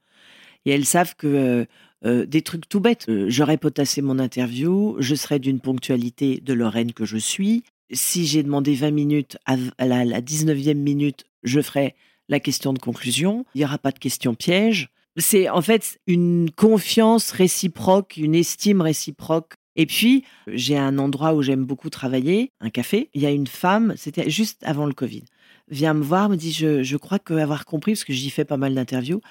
Et 0.66 0.72
elles 0.72 0.86
savent 0.86 1.16
que 1.16 1.28
euh, 1.28 1.66
euh, 2.06 2.26
des 2.26 2.42
trucs 2.42 2.68
tout 2.70 2.80
bêtes. 2.80 3.10
J'aurais 3.28 3.58
potassé 3.58 4.02
mon 4.02 4.20
interview, 4.20 4.96
je 5.00 5.16
serais 5.16 5.40
d'une 5.40 5.60
ponctualité 5.60 6.40
de 6.40 6.54
Lorraine 6.54 6.94
que 6.94 7.06
je 7.06 7.18
suis. 7.18 7.64
Si 7.92 8.26
j'ai 8.26 8.44
demandé 8.44 8.76
20 8.76 8.92
minutes, 8.92 9.38
à 9.46 9.56
la, 9.86 10.06
la 10.06 10.22
19e 10.22 10.76
minute, 10.76 11.26
je 11.44 11.62
ferai 11.62 11.96
la 12.30 12.40
question 12.40 12.74
de 12.74 12.80
conclusion. 12.80 13.46
Il 13.56 13.60
n'y 13.60 13.66
aura 13.66 13.78
pas 13.78 13.92
de 13.92 14.00
question 14.00 14.36
piège. 14.36 14.90
C'est 15.18 15.50
en 15.50 15.62
fait 15.62 16.00
une 16.08 16.50
confiance 16.52 17.32
réciproque, 17.32 18.18
une 18.18 18.36
estime 18.36 18.82
réciproque. 18.82 19.54
Et 19.78 19.86
puis, 19.86 20.24
j'ai 20.48 20.78
un 20.78 20.98
endroit 21.00 21.34
où 21.34 21.42
j'aime 21.42 21.66
beaucoup 21.66 21.90
travailler, 21.90 22.52
un 22.62 22.70
café. 22.70 23.10
Il 23.14 23.22
y 23.22 23.26
a 23.26 23.32
une 23.32 23.48
femme, 23.48 23.94
c'était 23.98 24.30
juste 24.30 24.64
avant 24.64 24.86
le 24.86 24.94
Covid, 24.94 25.24
vient 25.68 25.94
me 25.94 26.04
voir, 26.04 26.30
me 26.30 26.36
dit 26.36 26.52
je, 26.52 26.84
je 26.84 26.98
crois 26.98 27.20
que 27.20 27.34
avoir 27.34 27.66
compris, 27.66 27.94
parce 27.94 28.04
que 28.04 28.14
j'y 28.14 28.30
fais 28.30 28.46
pas 28.46 28.58
mal 28.58 28.74
d'interviews, 28.74 29.22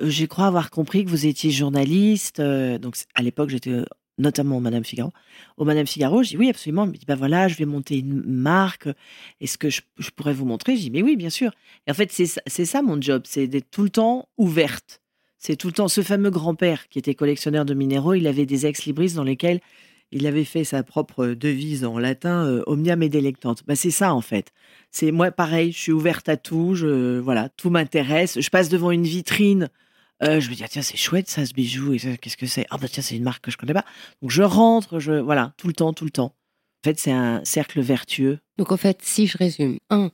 euh, 0.00 0.10
je 0.10 0.26
crois 0.26 0.46
avoir 0.46 0.70
compris 0.70 1.04
que 1.04 1.10
vous 1.10 1.26
étiez 1.26 1.50
journaliste. 1.50 2.40
Euh, 2.40 2.78
donc 2.78 2.96
à 3.14 3.22
l'époque, 3.22 3.50
j'étais 3.50 3.84
notamment 4.18 4.60
Madame 4.60 4.84
Figaro. 4.84 5.12
Au 5.56 5.64
Madame 5.64 5.86
Figaro, 5.86 6.22
je 6.22 6.30
dis 6.30 6.36
oui, 6.36 6.48
absolument. 6.48 6.84
Il 6.84 6.90
me 6.90 6.96
dit, 6.96 7.06
bah 7.06 7.16
voilà, 7.16 7.48
je 7.48 7.56
vais 7.56 7.64
monter 7.64 7.98
une 7.98 8.22
marque. 8.26 8.88
Est-ce 9.40 9.58
que 9.58 9.70
je, 9.70 9.80
pourrais 10.14 10.32
vous 10.32 10.46
montrer? 10.46 10.76
Je 10.76 10.82
dis, 10.82 10.90
mais 10.90 11.02
oui, 11.02 11.16
bien 11.16 11.30
sûr. 11.30 11.52
Et 11.86 11.90
en 11.90 11.94
fait, 11.94 12.10
c'est 12.12 12.64
ça 12.64 12.82
mon 12.82 13.00
job, 13.00 13.22
c'est 13.26 13.46
d'être 13.46 13.70
tout 13.70 13.82
le 13.82 13.90
temps 13.90 14.28
ouverte. 14.38 15.00
C'est 15.38 15.56
tout 15.56 15.68
le 15.68 15.74
temps 15.74 15.88
ce 15.88 16.02
fameux 16.02 16.30
grand-père 16.30 16.88
qui 16.88 16.98
était 16.98 17.14
collectionneur 17.14 17.64
de 17.64 17.74
minéraux, 17.74 18.14
il 18.14 18.26
avait 18.26 18.46
des 18.46 18.66
ex-libris 18.66 19.12
dans 19.12 19.22
lesquels 19.22 19.60
il 20.12 20.26
avait 20.26 20.44
fait 20.44 20.64
sa 20.64 20.82
propre 20.82 21.26
devise 21.26 21.84
en 21.84 21.98
latin, 21.98 22.46
euh, 22.46 22.62
omnia 22.66 22.96
me 22.96 23.08
delectant. 23.08 23.54
Bah, 23.66 23.76
c'est 23.76 23.90
ça 23.90 24.14
en 24.14 24.20
fait. 24.20 24.52
C'est 24.90 25.12
moi 25.12 25.30
pareil, 25.30 25.72
je 25.72 25.78
suis 25.78 25.92
ouverte 25.92 26.28
à 26.28 26.36
tout, 26.36 26.74
je, 26.74 27.18
voilà, 27.18 27.48
tout 27.50 27.70
m'intéresse. 27.70 28.40
Je 28.40 28.50
passe 28.50 28.68
devant 28.68 28.90
une 28.90 29.04
vitrine 29.04 29.68
Euh, 30.22 30.40
je 30.40 30.48
me 30.48 30.54
dis, 30.54 30.64
ah, 30.64 30.68
tiens, 30.68 30.82
c'est 30.82 30.96
chouette 30.96 31.28
ça, 31.28 31.44
ce 31.44 31.52
bijou. 31.52 31.92
Et 31.92 31.98
ça, 31.98 32.16
qu'est-ce 32.16 32.36
que 32.36 32.46
c'est? 32.46 32.66
Ah, 32.70 32.78
bah 32.78 32.88
tiens, 32.88 33.02
c'est 33.02 33.16
une 33.16 33.22
marque 33.22 33.44
que 33.44 33.50
je 33.50 33.56
connais 33.56 33.74
pas. 33.74 33.84
Donc 34.22 34.30
je 34.30 34.42
rentre, 34.42 34.98
je 34.98 35.12
voilà, 35.12 35.52
tout 35.56 35.68
le 35.68 35.74
temps, 35.74 35.92
tout 35.92 36.04
le 36.04 36.10
temps. 36.10 36.34
En 36.84 36.88
fait, 36.88 36.98
c'est 36.98 37.12
un 37.12 37.44
cercle 37.44 37.80
vertueux. 37.80 38.38
Donc 38.58 38.72
en 38.72 38.76
fait, 38.76 39.00
si 39.02 39.26
je 39.26 39.36
résume, 39.36 39.78
un, 39.90 40.10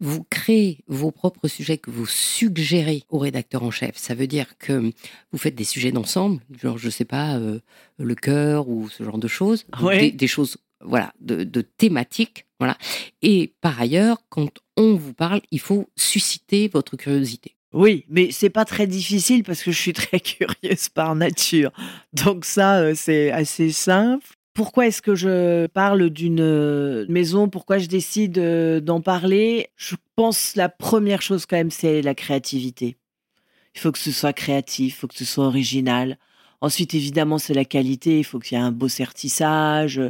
vous 0.00 0.24
créez 0.24 0.84
vos 0.88 1.10
propres 1.10 1.48
sujets 1.48 1.78
que 1.78 1.90
vous 1.90 2.06
suggérez 2.06 3.04
au 3.08 3.18
rédacteur 3.18 3.62
en 3.62 3.70
chef. 3.70 3.96
Ça 3.96 4.14
veut 4.14 4.26
dire 4.26 4.58
que 4.58 4.92
vous 5.32 5.38
faites 5.38 5.54
des 5.54 5.64
sujets 5.64 5.92
d'ensemble, 5.92 6.40
genre, 6.60 6.76
je 6.76 6.90
sais 6.90 7.04
pas, 7.06 7.36
euh, 7.36 7.60
le 7.98 8.14
cœur 8.14 8.68
ou 8.68 8.88
ce 8.90 9.04
genre 9.04 9.18
de 9.18 9.28
choses. 9.28 9.64
Ouais. 9.80 10.00
Des, 10.00 10.10
des 10.12 10.26
choses, 10.26 10.58
voilà, 10.82 11.14
de, 11.20 11.44
de 11.44 11.62
thématiques, 11.62 12.46
voilà. 12.58 12.76
Et 13.22 13.54
par 13.60 13.80
ailleurs, 13.80 14.18
quand 14.28 14.50
on 14.76 14.94
vous 14.96 15.14
parle, 15.14 15.40
il 15.50 15.60
faut 15.60 15.88
susciter 15.96 16.68
votre 16.68 16.96
curiosité. 16.96 17.55
Oui, 17.76 18.06
mais 18.08 18.30
c'est 18.30 18.48
pas 18.48 18.64
très 18.64 18.86
difficile 18.86 19.44
parce 19.44 19.62
que 19.62 19.70
je 19.70 19.78
suis 19.78 19.92
très 19.92 20.18
curieuse 20.20 20.88
par 20.88 21.14
nature. 21.14 21.70
Donc 22.14 22.46
ça, 22.46 22.78
euh, 22.78 22.94
c'est 22.96 23.30
assez 23.30 23.70
simple. 23.70 24.26
Pourquoi 24.54 24.86
est-ce 24.86 25.02
que 25.02 25.14
je 25.14 25.66
parle 25.66 26.08
d'une 26.08 26.40
euh, 26.40 27.04
maison? 27.10 27.50
Pourquoi 27.50 27.76
je 27.76 27.86
décide 27.86 28.38
euh, 28.38 28.80
d'en 28.80 29.02
parler? 29.02 29.68
Je 29.76 29.94
pense 30.14 30.56
la 30.56 30.70
première 30.70 31.20
chose 31.20 31.44
quand 31.44 31.58
même, 31.58 31.70
c'est 31.70 32.00
la 32.00 32.14
créativité. 32.14 32.96
Il 33.74 33.80
faut 33.82 33.92
que 33.92 33.98
ce 33.98 34.10
soit 34.10 34.32
créatif, 34.32 34.94
il 34.94 34.96
faut 34.98 35.06
que 35.06 35.14
ce 35.14 35.26
soit 35.26 35.44
original. 35.44 36.16
Ensuite, 36.62 36.94
évidemment, 36.94 37.36
c'est 37.36 37.52
la 37.52 37.66
qualité. 37.66 38.20
Il 38.20 38.24
faut 38.24 38.38
qu'il 38.38 38.56
y 38.56 38.60
ait 38.60 38.64
un 38.64 38.72
beau 38.72 38.88
sertissage, 38.88 40.00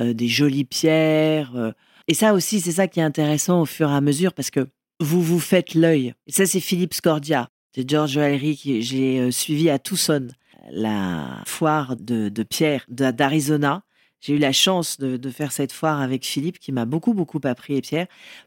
des 0.00 0.28
jolies 0.28 0.64
pierres. 0.64 1.74
Et 2.08 2.14
ça 2.14 2.32
aussi, 2.32 2.60
c'est 2.62 2.72
ça 2.72 2.88
qui 2.88 3.00
est 3.00 3.02
intéressant 3.02 3.60
au 3.60 3.66
fur 3.66 3.90
et 3.90 3.94
à 3.94 4.00
mesure 4.00 4.32
parce 4.32 4.50
que 4.50 4.66
vous 5.02 5.22
vous 5.22 5.40
faites 5.40 5.74
l'œil. 5.74 6.14
Et 6.26 6.32
ça, 6.32 6.46
c'est 6.46 6.60
Philippe 6.60 6.94
Scordia. 6.94 7.48
C'est 7.74 7.88
George 7.88 8.18
qui 8.56 8.82
j'ai 8.82 9.18
euh, 9.18 9.30
suivi 9.30 9.70
à 9.70 9.78
Tucson, 9.78 10.28
la 10.70 11.42
foire 11.46 11.96
de, 11.96 12.30
pierre 12.42 12.84
d'Arizona. 12.88 13.82
J'ai 14.20 14.34
eu 14.34 14.38
la 14.38 14.52
chance 14.52 14.98
de, 14.98 15.30
faire 15.30 15.52
cette 15.52 15.72
foire 15.72 16.00
avec 16.00 16.24
Philippe 16.24 16.58
qui 16.58 16.70
m'a 16.70 16.84
beaucoup, 16.84 17.14
beaucoup 17.14 17.40
appris 17.44 17.74
les 17.74 17.80
pierres. 17.80 18.06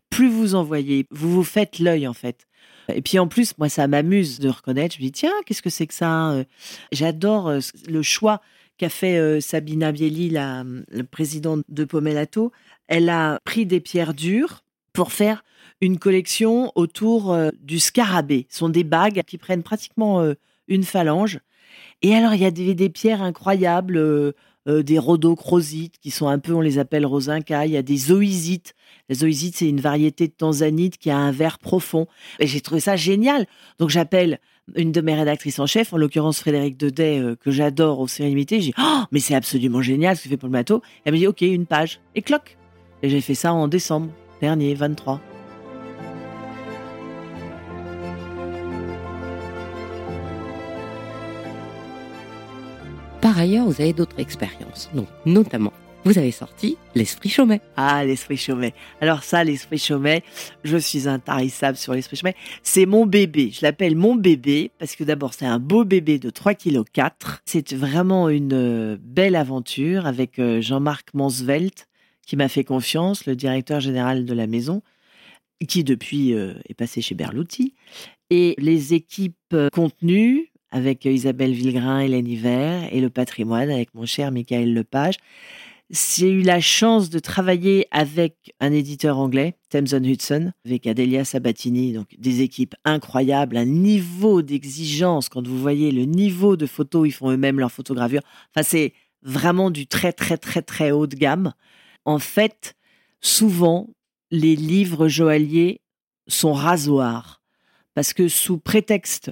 Plus 0.10 0.30
vous 0.30 0.56
en 0.56 0.64
voyez, 0.64 1.06
vous 1.10 1.32
vous 1.32 1.44
faites 1.44 1.80
l'œil 1.80 2.08
en 2.08 2.14
fait. 2.14 2.46
Et 2.94 3.02
puis 3.02 3.18
en 3.18 3.28
plus, 3.28 3.58
moi, 3.58 3.68
ça 3.68 3.88
m'amuse 3.88 4.40
de 4.40 4.50
reconnaître. 4.50 4.96
Je 4.96 5.02
me 5.02 5.06
dis, 5.06 5.12
tiens, 5.12 5.34
qu'est-ce 5.46 5.64
que 5.64 5.72
c'est 5.72 5.88
que 5.88 5.94
ça 5.94 6.32
euh 6.32 6.44
J'adore 6.92 7.48
euh, 7.48 7.60
le 7.88 8.04
choix 8.04 8.42
qu'a 8.78 8.90
fait 8.90 9.42
Sabina 9.42 9.92
Bieli, 9.92 10.30
la, 10.30 10.64
la 10.90 11.04
présidente 11.04 11.64
de 11.70 11.84
Pomelato. 11.84 12.52
Elle 12.88 13.10
a 13.10 13.40
pris 13.44 13.66
des 13.66 13.80
pierres 13.80 14.14
dures 14.14 14.64
pour 14.94 15.12
faire 15.12 15.44
une 15.82 16.00
collection 16.00 16.72
autour 16.76 17.34
euh, 17.34 17.50
du 17.62 17.80
scarabée. 17.80 18.48
Ce 18.50 18.60
sont 18.60 18.70
des 18.70 18.84
bagues 18.84 19.22
qui 19.26 19.38
prennent 19.38 19.64
pratiquement 19.64 20.22
euh, 20.22 20.34
une 20.68 20.84
phalange. 20.84 21.40
Et 22.02 22.16
alors, 22.16 22.34
il 22.34 22.42
y 22.42 22.46
a 22.46 22.52
des, 22.52 22.90
pierres 22.90 23.22
incroyables, 23.22 23.98
euh, 23.98 24.34
des 24.68 24.98
rhodochrosites, 25.00 25.98
qui 26.00 26.12
sont 26.12 26.28
un 26.28 26.40
peu, 26.40 26.54
on 26.54 26.62
les 26.62 26.80
appelle 26.80 27.06
rosinca. 27.06 27.66
Il 27.66 27.72
y 27.72 27.78
a 27.78 27.82
des 27.82 27.98
zoïsites. 27.98 28.74
Les 29.10 29.16
zoïsites, 29.16 29.58
c'est 29.58 29.70
une 29.70 29.82
variété 29.82 30.28
de 30.28 30.34
tanzanite 30.34 30.98
qui 30.98 31.10
a 31.10 31.18
un 31.18 31.32
vert 31.32 31.60
profond. 31.60 32.08
Et 32.40 32.48
j'ai 32.48 32.62
trouvé 32.62 32.80
ça 32.80 32.96
génial. 32.96 33.46
Donc, 33.80 33.90
j'appelle 33.90 34.40
une 34.76 34.92
de 34.92 35.02
mes 35.02 35.14
rédactrices 35.14 35.60
en 35.60 35.68
chef, 35.68 35.94
en 35.94 35.98
l'occurrence 35.98 36.40
Frédéric 36.40 36.78
Dedet, 36.78 37.22
que 37.40 37.52
j'adore 37.52 38.00
au 38.00 38.08
série 38.08 38.30
limitée. 38.30 38.62
J'ai 38.62 38.72
dit, 38.72 38.74
oh, 38.80 39.04
mais 39.12 39.20
c'est 39.20 39.36
absolument 39.36 39.82
génial 39.82 40.16
ce 40.18 40.24
que 40.24 40.30
fait 40.30 40.38
pour 40.38 40.48
le 40.48 40.54
bateau. 40.54 40.82
Elle 41.04 41.14
me 41.14 41.20
dit, 41.20 41.28
OK, 41.28 41.42
une 41.42 41.68
page. 41.68 42.00
Et 42.16 42.22
cloc. 42.22 42.58
Et 43.04 43.10
j'ai 43.10 43.22
fait 43.22 43.36
ça 43.36 43.54
en 43.54 43.68
décembre 43.68 44.10
dernier, 44.42 44.74
23. 44.74 45.22
Par 53.36 53.42
ailleurs, 53.42 53.66
vous 53.66 53.82
avez 53.82 53.92
d'autres 53.92 54.18
expériences. 54.18 54.90
Donc, 54.94 55.10
notamment, 55.26 55.74
vous 56.06 56.18
avez 56.18 56.32
sorti 56.32 56.78
l'Esprit 56.96 57.28
Chaumet. 57.28 57.60
Ah, 57.76 58.06
l'esprit 58.06 58.38
Chaumet. 58.38 58.74
Alors 59.02 59.26
ça, 59.26 59.44
l'esprit 59.44 59.78
Chaumet, 59.78 60.24
je 60.64 60.78
suis 60.78 61.10
intarissable 61.10 61.76
sur 61.76 61.94
l'esprit 61.94 62.16
Chaumet. 62.16 62.36
C'est 62.64 62.86
mon 62.86 63.06
bébé. 63.06 63.52
Je 63.52 63.60
l'appelle 63.62 63.98
mon 63.98 64.16
bébé 64.16 64.72
parce 64.80 64.96
que 64.96 65.04
d'abord, 65.04 65.34
c'est 65.34 65.46
un 65.46 65.60
beau 65.60 65.84
bébé 65.84 66.18
de 66.18 66.30
3,4 66.30 66.86
kg. 66.86 67.12
C'est 67.44 67.74
vraiment 67.74 68.30
une 68.30 68.54
euh, 68.54 68.98
belle 69.02 69.36
aventure 69.36 70.06
avec 70.06 70.40
euh, 70.40 70.62
Jean-Marc 70.62 71.14
Mansvelt 71.14 71.90
qui 72.26 72.38
m'a 72.38 72.48
fait 72.48 72.64
confiance, 72.64 73.26
le 73.26 73.36
directeur 73.36 73.82
général 73.82 74.24
de 74.24 74.34
la 74.34 74.48
maison, 74.48 74.82
qui 75.68 75.84
depuis 75.84 76.34
euh, 76.34 76.54
est 76.70 76.74
passé 76.74 77.02
chez 77.02 77.16
Berluti. 77.16 77.74
Et 78.30 78.56
les 78.60 78.94
équipes 78.94 79.58
contenues 79.74 80.54
avec 80.72 81.06
euh, 81.06 81.12
Isabelle 81.12 81.54
Villegrain, 81.54 82.00
Hélène 82.00 82.28
Hiver 82.28 82.88
et 82.92 83.02
le 83.02 83.10
patrimoine 83.10 83.70
avec 83.70 83.94
mon 83.94 84.06
cher 84.06 84.32
Michael 84.32 84.74
Lepage. 84.74 85.16
J'ai 85.92 86.32
eu 86.32 86.42
la 86.42 86.60
chance 86.60 87.12
de 87.12 87.20
travailler 87.20 87.88
avec 87.92 88.56
un 88.60 88.72
éditeur 88.72 89.20
anglais, 89.20 89.56
Thameson 89.70 90.04
Hudson, 90.04 90.52
avec 90.66 90.88
Adelia 90.88 91.24
Sabatini, 91.26 91.94
donc 91.94 92.08
des 92.18 92.42
équipes 92.42 92.74
incroyables, 92.86 93.56
un 93.56 93.66
niveau 93.66 94.42
d'exigence. 94.42 95.30
Quand 95.30 95.48
vous 95.48 95.60
voyez 95.60 95.92
le 95.92 96.06
niveau 96.06 96.56
de 96.56 96.66
photos, 96.66 97.08
ils 97.08 97.12
font 97.12 97.30
eux-mêmes 97.30 97.60
leurs 97.60 97.72
photogravures. 97.72 98.24
Enfin, 98.50 98.68
c'est 98.68 98.94
vraiment 99.22 99.70
du 99.70 99.86
très, 99.86 100.12
très, 100.12 100.38
très, 100.38 100.64
très 100.64 100.90
haut 100.90 101.06
de 101.06 101.16
gamme. 101.16 101.54
En 102.04 102.18
fait, 102.18 102.76
souvent, 103.22 103.90
les 104.32 104.56
livres 104.56 105.08
joailliers 105.08 105.82
sont 106.28 106.54
rasoirs. 106.54 107.44
Parce 107.94 108.14
que 108.14 108.28
sous 108.28 108.58
prétexte 108.58 109.32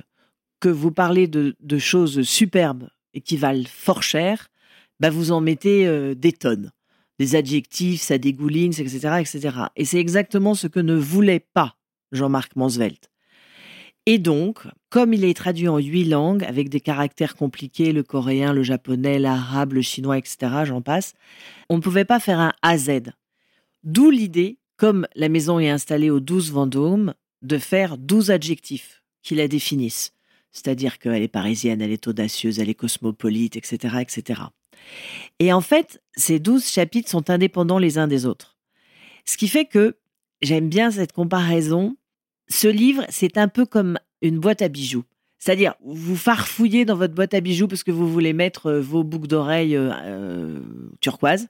que 0.63 0.69
vous 0.69 0.91
parlez 0.91 1.27
de, 1.27 1.77
choses 1.77 2.21
superbes 2.21 2.87
et 3.13 3.19
qui 3.19 3.35
valent 3.35 3.65
fort 3.67 4.01
cher, 4.01 4.47
bah 5.01 5.09
vous 5.09 5.33
en 5.33 5.41
mettez 5.41 5.85
euh, 5.85 6.15
des 6.15 6.31
tonnes. 6.31 6.71
Des 7.19 7.35
adjectifs, 7.35 8.01
ça 8.01 8.17
dégouline, 8.17 8.71
etc., 8.71 9.17
etc. 9.19 9.57
Et 9.75 9.83
c'est 9.83 9.99
exactement 9.99 10.55
ce 10.55 10.67
que 10.67 10.79
ne 10.79 10.95
voulait 10.95 11.45
pas 11.53 11.75
Jean-Marc 12.13 12.55
Mansvelt. 12.55 13.09
Et 14.05 14.19
donc, 14.19 14.59
comme 14.89 15.11
il 15.11 15.25
est 15.25 15.33
traduit 15.33 15.67
en 15.67 15.79
huit 15.79 16.05
langues, 16.05 16.45
avec 16.45 16.69
des 16.69 16.79
caractères 16.79 17.35
compliqués, 17.35 17.91
le 17.91 18.03
coréen, 18.03 18.53
le 18.53 18.63
japonais, 18.63 19.19
l'arabe, 19.19 19.73
le 19.73 19.81
chinois, 19.81 20.17
etc., 20.17 20.63
j'en 20.63 20.81
passe, 20.81 21.13
on 21.67 21.75
ne 21.75 21.81
pouvait 21.81 22.05
pas 22.05 22.21
faire 22.21 22.39
un 22.39 22.53
AZ. 22.61 22.89
D'où 23.83 24.09
l'idée, 24.09 24.59
comme 24.77 25.07
la 25.15 25.27
maison 25.27 25.59
est 25.59 25.69
installée 25.69 26.09
au 26.09 26.21
12 26.21 26.53
Vendôme, 26.53 27.13
de 27.41 27.57
faire 27.57 27.97
12 27.97 28.31
adjectifs 28.31 29.03
qui 29.23 29.35
la 29.35 29.49
définissent. 29.49 30.13
C'est-à-dire 30.53 30.99
qu'elle 30.99 31.23
est 31.23 31.27
parisienne, 31.27 31.81
elle 31.81 31.91
est 31.91 32.07
audacieuse, 32.07 32.59
elle 32.59 32.69
est 32.69 32.75
cosmopolite, 32.75 33.57
etc., 33.57 33.97
etc. 33.99 34.41
Et 35.39 35.51
en 35.51 35.61
fait, 35.61 36.01
ces 36.15 36.39
12 36.39 36.65
chapitres 36.65 37.09
sont 37.09 37.29
indépendants 37.29 37.79
les 37.79 37.97
uns 37.97 38.07
des 38.07 38.25
autres. 38.25 38.57
Ce 39.25 39.35
qui 39.35 39.47
fait 39.47 39.65
que 39.65 39.97
j'aime 40.41 40.69
bien 40.69 40.91
cette 40.91 41.11
comparaison. 41.11 41.97
Ce 42.49 42.67
livre, 42.67 43.05
c'est 43.09 43.37
un 43.37 43.47
peu 43.47 43.65
comme 43.65 43.97
une 44.21 44.39
boîte 44.39 44.61
à 44.61 44.67
bijoux. 44.67 45.05
C'est-à-dire, 45.39 45.73
vous 45.83 46.15
farfouillez 46.15 46.85
dans 46.85 46.95
votre 46.95 47.13
boîte 47.13 47.33
à 47.33 47.41
bijoux 47.41 47.67
parce 47.67 47.83
que 47.83 47.91
vous 47.91 48.09
voulez 48.09 48.31
mettre 48.31 48.67
euh, 48.67 48.81
vos 48.81 49.03
boucles 49.03 49.27
d'oreilles 49.27 49.75
euh, 49.75 49.91
euh, 50.03 50.59
turquoises. 51.01 51.47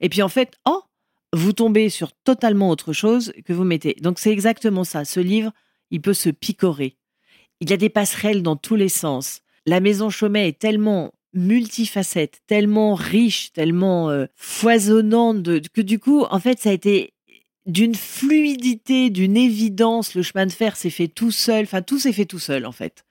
Et 0.00 0.08
puis 0.08 0.22
en 0.22 0.28
fait, 0.28 0.54
oh, 0.66 0.82
vous 1.32 1.52
tombez 1.52 1.88
sur 1.88 2.12
totalement 2.24 2.70
autre 2.70 2.92
chose 2.92 3.32
que 3.44 3.52
vous 3.52 3.64
mettez. 3.64 3.96
Donc 4.00 4.18
c'est 4.18 4.32
exactement 4.32 4.84
ça. 4.84 5.04
Ce 5.04 5.20
livre, 5.20 5.52
il 5.90 6.00
peut 6.00 6.14
se 6.14 6.30
picorer. 6.30 6.96
Il 7.60 7.70
y 7.70 7.72
a 7.72 7.76
des 7.76 7.88
passerelles 7.88 8.42
dans 8.42 8.56
tous 8.56 8.76
les 8.76 8.88
sens. 8.88 9.40
La 9.66 9.80
maison 9.80 10.10
Chaumet 10.10 10.48
est 10.48 10.58
tellement 10.58 11.12
multifacette, 11.34 12.40
tellement 12.46 12.94
riche, 12.94 13.52
tellement 13.52 14.10
euh, 14.10 14.26
foisonnante, 14.36 15.68
que 15.70 15.80
du 15.80 15.98
coup, 15.98 16.24
en 16.30 16.40
fait, 16.40 16.58
ça 16.60 16.70
a 16.70 16.72
été 16.72 17.12
d'une 17.66 17.94
fluidité, 17.94 19.10
d'une 19.10 19.36
évidence. 19.36 20.14
Le 20.14 20.22
chemin 20.22 20.46
de 20.46 20.52
fer 20.52 20.76
s'est 20.76 20.90
fait 20.90 21.08
tout 21.08 21.30
seul. 21.30 21.64
Enfin, 21.64 21.82
tout 21.82 21.98
s'est 21.98 22.12
fait 22.12 22.24
tout 22.24 22.38
seul, 22.38 22.64
en 22.64 22.72
fait. 22.72 23.04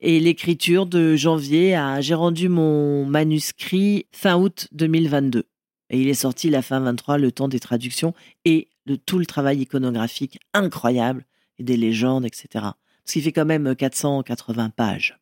Et 0.00 0.20
l'écriture 0.20 0.86
de 0.86 1.16
janvier 1.16 1.74
a, 1.74 2.00
j'ai 2.00 2.14
rendu 2.14 2.48
mon 2.48 3.04
manuscrit 3.04 4.06
fin 4.12 4.36
août 4.36 4.68
2022. 4.72 5.44
Et 5.90 6.00
il 6.00 6.08
est 6.08 6.14
sorti 6.14 6.50
la 6.50 6.62
fin 6.62 6.78
23, 6.80 7.18
le 7.18 7.32
temps 7.32 7.48
des 7.48 7.58
traductions 7.58 8.14
et 8.44 8.68
de 8.86 8.94
tout 8.94 9.18
le 9.18 9.26
travail 9.26 9.60
iconographique 9.60 10.38
incroyable 10.54 11.24
et 11.58 11.64
des 11.64 11.76
légendes, 11.76 12.24
etc. 12.24 12.66
Ce 13.08 13.14
qui 13.14 13.22
fait 13.22 13.32
quand 13.32 13.46
même 13.46 13.74
480 13.74 14.70
pages. 14.70 15.18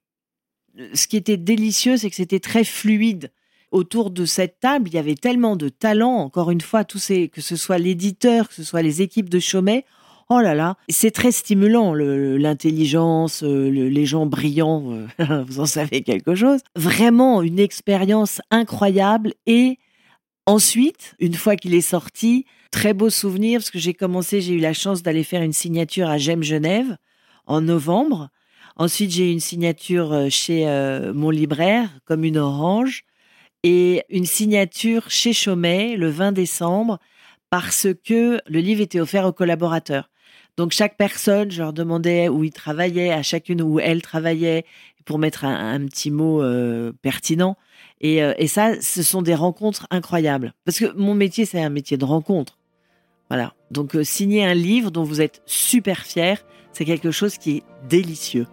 Ce 0.93 1.07
qui 1.07 1.17
était 1.17 1.37
délicieux, 1.37 1.97
c'est 1.97 2.11
que 2.11 2.17
c'était 2.17 2.41
très 2.41 2.65
fluide. 2.65 3.31
Autour 3.71 4.11
de 4.11 4.25
cette 4.25 4.61
table, 4.61 4.89
il 4.89 4.95
y 4.95 4.99
avait 4.99 5.15
tellement 5.15 5.57
de 5.57 5.69
talent, 5.69 6.17
encore 6.17 6.51
une 6.51 6.61
fois, 6.61 6.85
tous 6.85 6.99
ces, 6.99 7.29
que 7.29 7.41
ce 7.41 7.57
soit 7.57 7.79
l'éditeur, 7.79 8.49
que 8.49 8.55
ce 8.55 8.63
soit 8.65 8.83
les 8.83 9.03
équipes 9.03 9.29
de 9.29 9.39
Chaumet. 9.39 9.85
Oh 10.29 10.41
là 10.41 10.55
là, 10.55 10.77
c'est 10.89 11.13
très 11.13 11.31
stimulant, 11.31 11.95
l'intelligence, 11.95 13.43
euh, 13.45 13.71
le- 13.71 13.89
les 13.89 14.07
gens 14.07 14.27
brillants, 14.27 15.07
euh, 15.21 15.45
vous 15.49 15.61
en 15.61 15.67
savez 15.67 16.03
quelque 16.03 16.35
chose. 16.35 16.61
Vraiment 16.75 17.43
une 17.43 17.59
expérience 17.61 18.41
incroyable 18.51 19.35
et 19.47 19.79
Ensuite, 20.49 21.17
une 21.19 21.35
fois 21.35 21.57
qu'il 21.57 21.75
est 21.75 21.81
sorti, 21.81 22.47
très 22.71 22.95
beau 22.95 23.11
souvenir 23.11 23.59
parce 23.59 23.71
que 23.73 23.81
j'ai 23.81 23.95
commencé, 23.95 24.41
j'ai 24.41 24.53
eu 24.55 24.61
la 24.61 24.73
chance 24.73 25.03
d'aller 25.03 25.25
faire 25.25 25.43
une 25.43 25.53
signature 25.53 26.09
à 26.09 26.19
Gem 26.19 26.45
Genève 26.45 26.97
en 27.47 27.61
novembre. 27.63 28.29
Ensuite, 28.77 29.11
j'ai 29.11 29.33
une 29.33 29.41
signature 29.41 30.13
euh, 30.13 30.29
chez 30.29 30.69
euh, 30.69 31.15
mon 31.15 31.31
libraire, 31.31 31.89
comme 32.05 32.25
une 32.25 32.37
orange, 32.37 33.05
et 33.63 34.05
une 34.11 34.27
signature 34.27 35.11
chez 35.11 35.33
Chaumet 35.33 35.97
le 35.97 36.11
20 36.11 36.33
décembre, 36.33 36.99
parce 37.49 37.89
que 38.05 38.39
le 38.47 38.59
livre 38.61 38.83
était 38.83 39.01
offert 39.01 39.25
aux 39.25 39.33
collaborateurs. 39.33 40.11
Donc 40.57 40.73
chaque 40.73 40.97
personne, 40.97 41.51
je 41.51 41.63
leur 41.63 41.73
demandais 41.73 42.29
où 42.29 42.45
ils 42.45 42.53
travaillaient, 42.53 43.13
à 43.13 43.23
chacune 43.23 43.63
où 43.63 43.81
elle 43.81 44.03
travaillait, 44.03 44.65
pour 45.05 45.19
mettre 45.19 45.45
un, 45.45 45.87
petit 45.87 46.11
mot 46.11 46.43
euh, 46.43 46.93
pertinent. 47.01 47.57
Et, 48.01 48.47
ça, 48.49 48.81
ce 48.81 49.03
sont 49.03 49.23
des 49.23 49.35
rencontres 49.35 49.87
incroyables. 49.91 50.53
Parce 50.65 50.79
que 50.79 50.93
mon 50.97 51.15
métier, 51.15 51.45
c'est 51.45 51.63
un 51.63 51.71
métier 51.71 51.97
de 51.97 52.05
rencontre. 52.05 52.59
Voilà. 53.31 53.55
Donc 53.71 53.97
signer 54.03 54.45
un 54.45 54.55
livre 54.55 54.91
dont 54.91 55.05
vous 55.05 55.21
êtes 55.21 55.43
super 55.47 56.05
fier, 56.05 56.45
c'est 56.77 56.85
quelque 56.85 57.11
chose 57.11 57.39
qui 57.39 57.57
est 57.57 57.63
délicieux. 57.89 58.47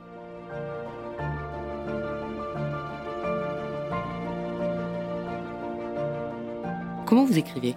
Comment 7.06 7.26
vous 7.26 7.38
écrivez? 7.38 7.76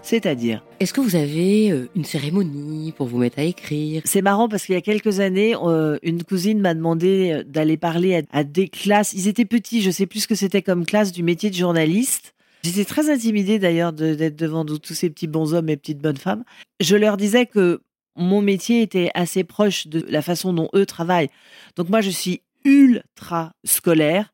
C'est-à-dire? 0.00 0.64
Est-ce 0.80 0.94
que 0.94 1.02
vous 1.02 1.16
avez 1.16 1.70
euh, 1.70 1.90
une 1.94 2.06
cérémonie 2.06 2.92
pour 2.92 3.08
vous 3.08 3.18
mettre 3.18 3.38
à 3.38 3.42
écrire? 3.42 4.00
C'est 4.06 4.22
marrant 4.22 4.48
parce 4.48 4.64
qu'il 4.64 4.74
y 4.74 4.78
a 4.78 4.80
quelques 4.80 5.20
années, 5.20 5.54
euh, 5.54 5.98
une 6.02 6.24
cousine 6.24 6.60
m'a 6.60 6.72
demandé 6.72 7.32
euh, 7.32 7.44
d'aller 7.44 7.76
parler 7.76 8.22
à, 8.32 8.42
des 8.42 8.68
classes. 8.68 9.12
Ils 9.12 9.28
étaient 9.28 9.44
petits, 9.44 9.82
je 9.82 9.90
sais 9.90 10.06
plus 10.06 10.20
ce 10.20 10.28
que 10.28 10.34
c'était 10.34 10.62
comme 10.62 10.86
classe 10.86 11.12
du 11.12 11.22
métier 11.22 11.50
de 11.50 11.56
journaliste. 11.56 12.34
J'étais 12.62 12.86
très 12.86 13.10
intimidée 13.10 13.58
d'ailleurs 13.58 13.92
d'être 13.92 14.36
devant 14.36 14.64
tous 14.64 14.94
ces 14.94 15.10
petits 15.10 15.26
bons 15.26 15.52
hommes 15.52 15.68
et 15.68 15.76
petites 15.76 16.00
bonnes 16.00 16.16
femmes. 16.16 16.44
Je 16.80 16.96
leur 16.96 17.18
disais 17.18 17.44
que 17.44 17.82
mon 18.16 18.40
métier 18.40 18.82
était 18.82 19.10
assez 19.14 19.44
proche 19.44 19.86
de 19.86 20.04
la 20.08 20.22
façon 20.22 20.52
dont 20.52 20.68
eux 20.74 20.86
travaillent. 20.86 21.30
Donc 21.76 21.88
moi, 21.88 22.00
je 22.00 22.10
suis 22.10 22.42
ultra 22.64 23.52
scolaire. 23.64 24.32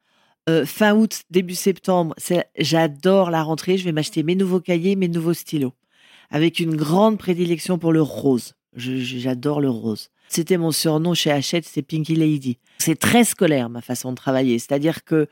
Euh, 0.48 0.64
fin 0.64 0.94
août, 0.94 1.22
début 1.30 1.54
septembre, 1.54 2.14
j'adore 2.58 3.30
la 3.30 3.42
rentrée. 3.42 3.76
Je 3.76 3.84
vais 3.84 3.92
m'acheter 3.92 4.22
mes 4.22 4.34
nouveaux 4.34 4.60
cahiers, 4.60 4.96
mes 4.96 5.08
nouveaux 5.08 5.34
stylos, 5.34 5.74
avec 6.30 6.60
une 6.60 6.76
grande 6.76 7.18
prédilection 7.18 7.78
pour 7.78 7.92
le 7.92 8.02
rose. 8.02 8.54
J'adore 8.74 9.60
le 9.60 9.70
rose. 9.70 10.10
C'était 10.28 10.58
mon 10.58 10.70
surnom 10.70 11.12
chez 11.14 11.32
Hachette, 11.32 11.66
c'est 11.66 11.82
Pinky 11.82 12.14
Lady. 12.14 12.58
C'est 12.78 12.98
très 12.98 13.24
scolaire 13.24 13.68
ma 13.68 13.80
façon 13.80 14.10
de 14.10 14.16
travailler, 14.16 14.58
c'est-à-dire 14.60 15.04
que 15.04 15.28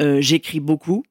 euh, 0.00 0.20
j'écris 0.20 0.60
beaucoup, 0.60 1.04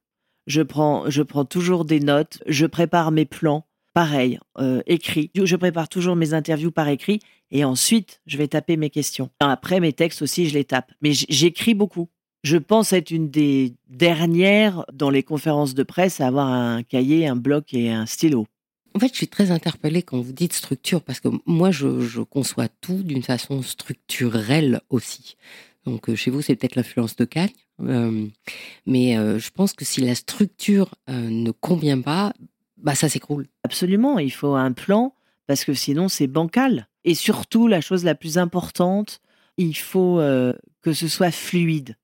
je 0.45 0.61
prends, 0.61 1.09
je 1.09 1.23
prends 1.23 1.45
toujours 1.45 1.83
des 1.83 1.99
notes, 1.99 2.41
je 2.45 2.67
prépare 2.67 3.11
mes 3.11 3.25
plans, 3.25 3.65
pareil, 3.93 4.39
euh, 4.57 4.81
écrit. 4.85 5.31
Je 5.35 5.55
prépare 5.55 5.89
toujours 5.89 6.15
mes 6.15 6.33
interviews 6.33 6.71
par 6.71 6.87
écrit 6.87 7.19
et 7.51 7.63
ensuite 7.63 8.21
je 8.25 8.37
vais 8.37 8.47
taper 8.47 8.77
mes 8.77 8.89
questions. 8.89 9.29
Après 9.39 9.79
mes 9.79 9.93
textes 9.93 10.21
aussi, 10.21 10.47
je 10.47 10.53
les 10.53 10.63
tape. 10.63 10.91
Mais 11.01 11.11
j'écris 11.13 11.73
beaucoup. 11.73 12.09
Je 12.43 12.57
pense 12.57 12.91
être 12.93 13.11
une 13.11 13.29
des 13.29 13.75
dernières 13.87 14.85
dans 14.91 15.11
les 15.11 15.23
conférences 15.23 15.75
de 15.75 15.83
presse 15.83 16.21
à 16.21 16.27
avoir 16.27 16.47
un 16.47 16.81
cahier, 16.81 17.27
un 17.27 17.35
bloc 17.35 17.73
et 17.73 17.91
un 17.91 18.05
stylo. 18.05 18.47
En 18.95 18.99
fait, 18.99 19.09
je 19.09 19.17
suis 19.17 19.27
très 19.27 19.51
interpellée 19.51 20.01
quand 20.01 20.19
vous 20.19 20.33
dites 20.33 20.53
structure, 20.53 21.01
parce 21.01 21.19
que 21.19 21.29
moi, 21.45 21.71
je, 21.71 22.21
conçois 22.23 22.67
tout 22.67 23.03
d'une 23.03 23.23
façon 23.23 23.61
structurelle 23.61 24.81
aussi. 24.89 25.37
Donc, 25.85 26.09
euh, 26.09 26.15
chez 26.15 26.29
vous, 26.29 26.41
c'est 26.41 26.55
peut-être 26.55 26.75
l'influence 26.75 27.15
de 27.15 27.23
Cagne, 27.23 27.51
euh, 27.81 28.27
mais 28.85 29.15
je 29.15 29.49
pense 29.51 29.73
que 29.73 29.85
si 29.85 30.01
la 30.01 30.15
structure 30.15 30.95
ne 31.07 31.51
convient 31.51 32.01
pas, 32.01 32.33
bah 32.81 32.95
ça 32.95 33.09
s'écroule. 33.09 33.47
Absolument, 33.63 34.19
il 34.19 34.31
faut 34.31 34.55
un 34.55 34.71
plan, 34.71 35.13
parce 35.47 35.65
que 35.65 35.73
sinon, 35.73 36.07
c'est 36.07 36.27
bancal. 36.27 36.87
Et 37.03 37.15
surtout, 37.15 37.67
la 37.67 37.81
chose 37.81 38.03
la 38.03 38.15
plus 38.15 38.37
importante, 38.37 39.21
il 39.57 39.75
faut 39.75 40.19
que 40.81 40.93
ce 40.93 41.07
soit 41.07 41.31
fluide 41.31 41.95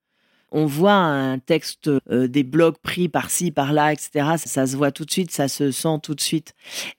on 0.51 0.65
voit 0.65 0.93
un 0.93 1.39
texte, 1.39 1.89
euh, 2.09 2.27
des 2.27 2.43
blocs 2.43 2.79
pris 2.79 3.09
par-ci, 3.09 3.51
par-là, 3.51 3.91
etc. 3.91 4.37
Ça, 4.37 4.65
se 4.65 4.75
voit 4.75 4.91
tout 4.91 5.05
de 5.05 5.11
suite, 5.11 5.31
ça 5.31 5.47
se 5.47 5.71
sent 5.71 5.99
tout 6.01 6.15
de 6.15 6.21
suite. 6.21 6.53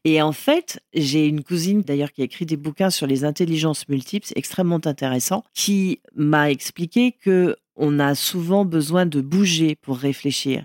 Et 0.05 0.21
en 0.21 0.33
fait, 0.33 0.81
j'ai 0.93 1.27
une 1.27 1.43
cousine 1.43 1.83
d'ailleurs 1.83 2.13
qui 2.13 2.21
a 2.21 2.25
écrit 2.25 2.47
des 2.47 2.57
bouquins 2.57 2.91
sur 2.91 3.07
les 3.07 3.25
intelligences 3.25 3.89
multiples, 3.89 4.29
extrêmement 4.37 4.81
intéressant, 4.85 5.45
qui 5.55 6.01
m'a 6.15 6.51
expliqué 6.51 7.13
que 7.13 7.57
on 7.77 8.01
a 8.01 8.15
souvent 8.15 8.65
besoin 8.65 9.07
de 9.07 9.21
bouger 9.21 9.77
pour 9.77 9.99
réfléchir. 9.99 10.65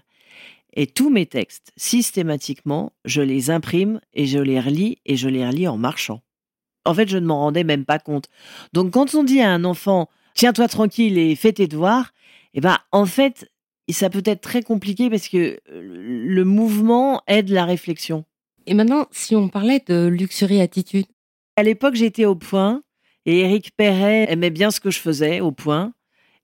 Et 0.74 0.88
tous 0.88 1.10
mes 1.10 1.26
textes, 1.26 1.72
systématiquement, 1.78 2.94
je 3.06 3.22
les 3.22 3.52
imprime 3.52 4.02
et 4.14 4.26
je 4.26 4.40
les 4.40 4.60
relis 4.60 4.98
et 5.06 5.16
je 5.16 5.30
les 5.30 5.46
relis 5.46 5.68
en 5.68 5.78
marchant. 5.78 6.22
En 6.86 6.94
fait, 6.94 7.08
je 7.08 7.18
ne 7.18 7.26
m'en 7.26 7.40
rendais 7.40 7.64
même 7.64 7.86
pas 7.86 8.00
compte. 8.00 8.28
Donc, 8.74 8.92
quand 8.92 9.14
on 9.16 9.24
dit 9.24 9.40
à 9.42 9.52
un 9.52 9.64
enfant, 9.64 10.10
tiens-toi 10.34 10.68
tranquille 10.68 11.18
et 11.18 11.36
fais 11.36 11.54
tes 11.54 11.68
devoirs, 11.68 12.12
eh 12.56 12.62
ben, 12.62 12.78
en 12.92 13.06
fait, 13.06 13.50
ça 13.90 14.10
peut 14.10 14.24
être 14.26 14.42
très 14.42 14.64
compliqué 14.64 15.10
parce 15.10 15.28
que 15.28 15.60
le 15.70 16.44
mouvement 16.44 17.22
aide 17.28 17.50
la 17.50 17.66
réflexion. 17.66 18.26
Et 18.66 18.74
maintenant, 18.74 19.08
si 19.12 19.36
on 19.36 19.50
parlait 19.50 19.84
de 19.86 20.08
luxury 20.08 20.62
attitude 20.62 21.06
À 21.56 21.64
l'époque, 21.64 21.96
j'étais 21.96 22.26
au 22.26 22.36
point 22.36 22.82
et 23.26 23.42
Eric 23.42 23.72
Perret 23.76 24.26
aimait 24.30 24.50
bien 24.50 24.72
ce 24.72 24.80
que 24.80 24.92
je 24.92 25.00
faisais 25.00 25.42
au 25.42 25.52
point 25.52 25.94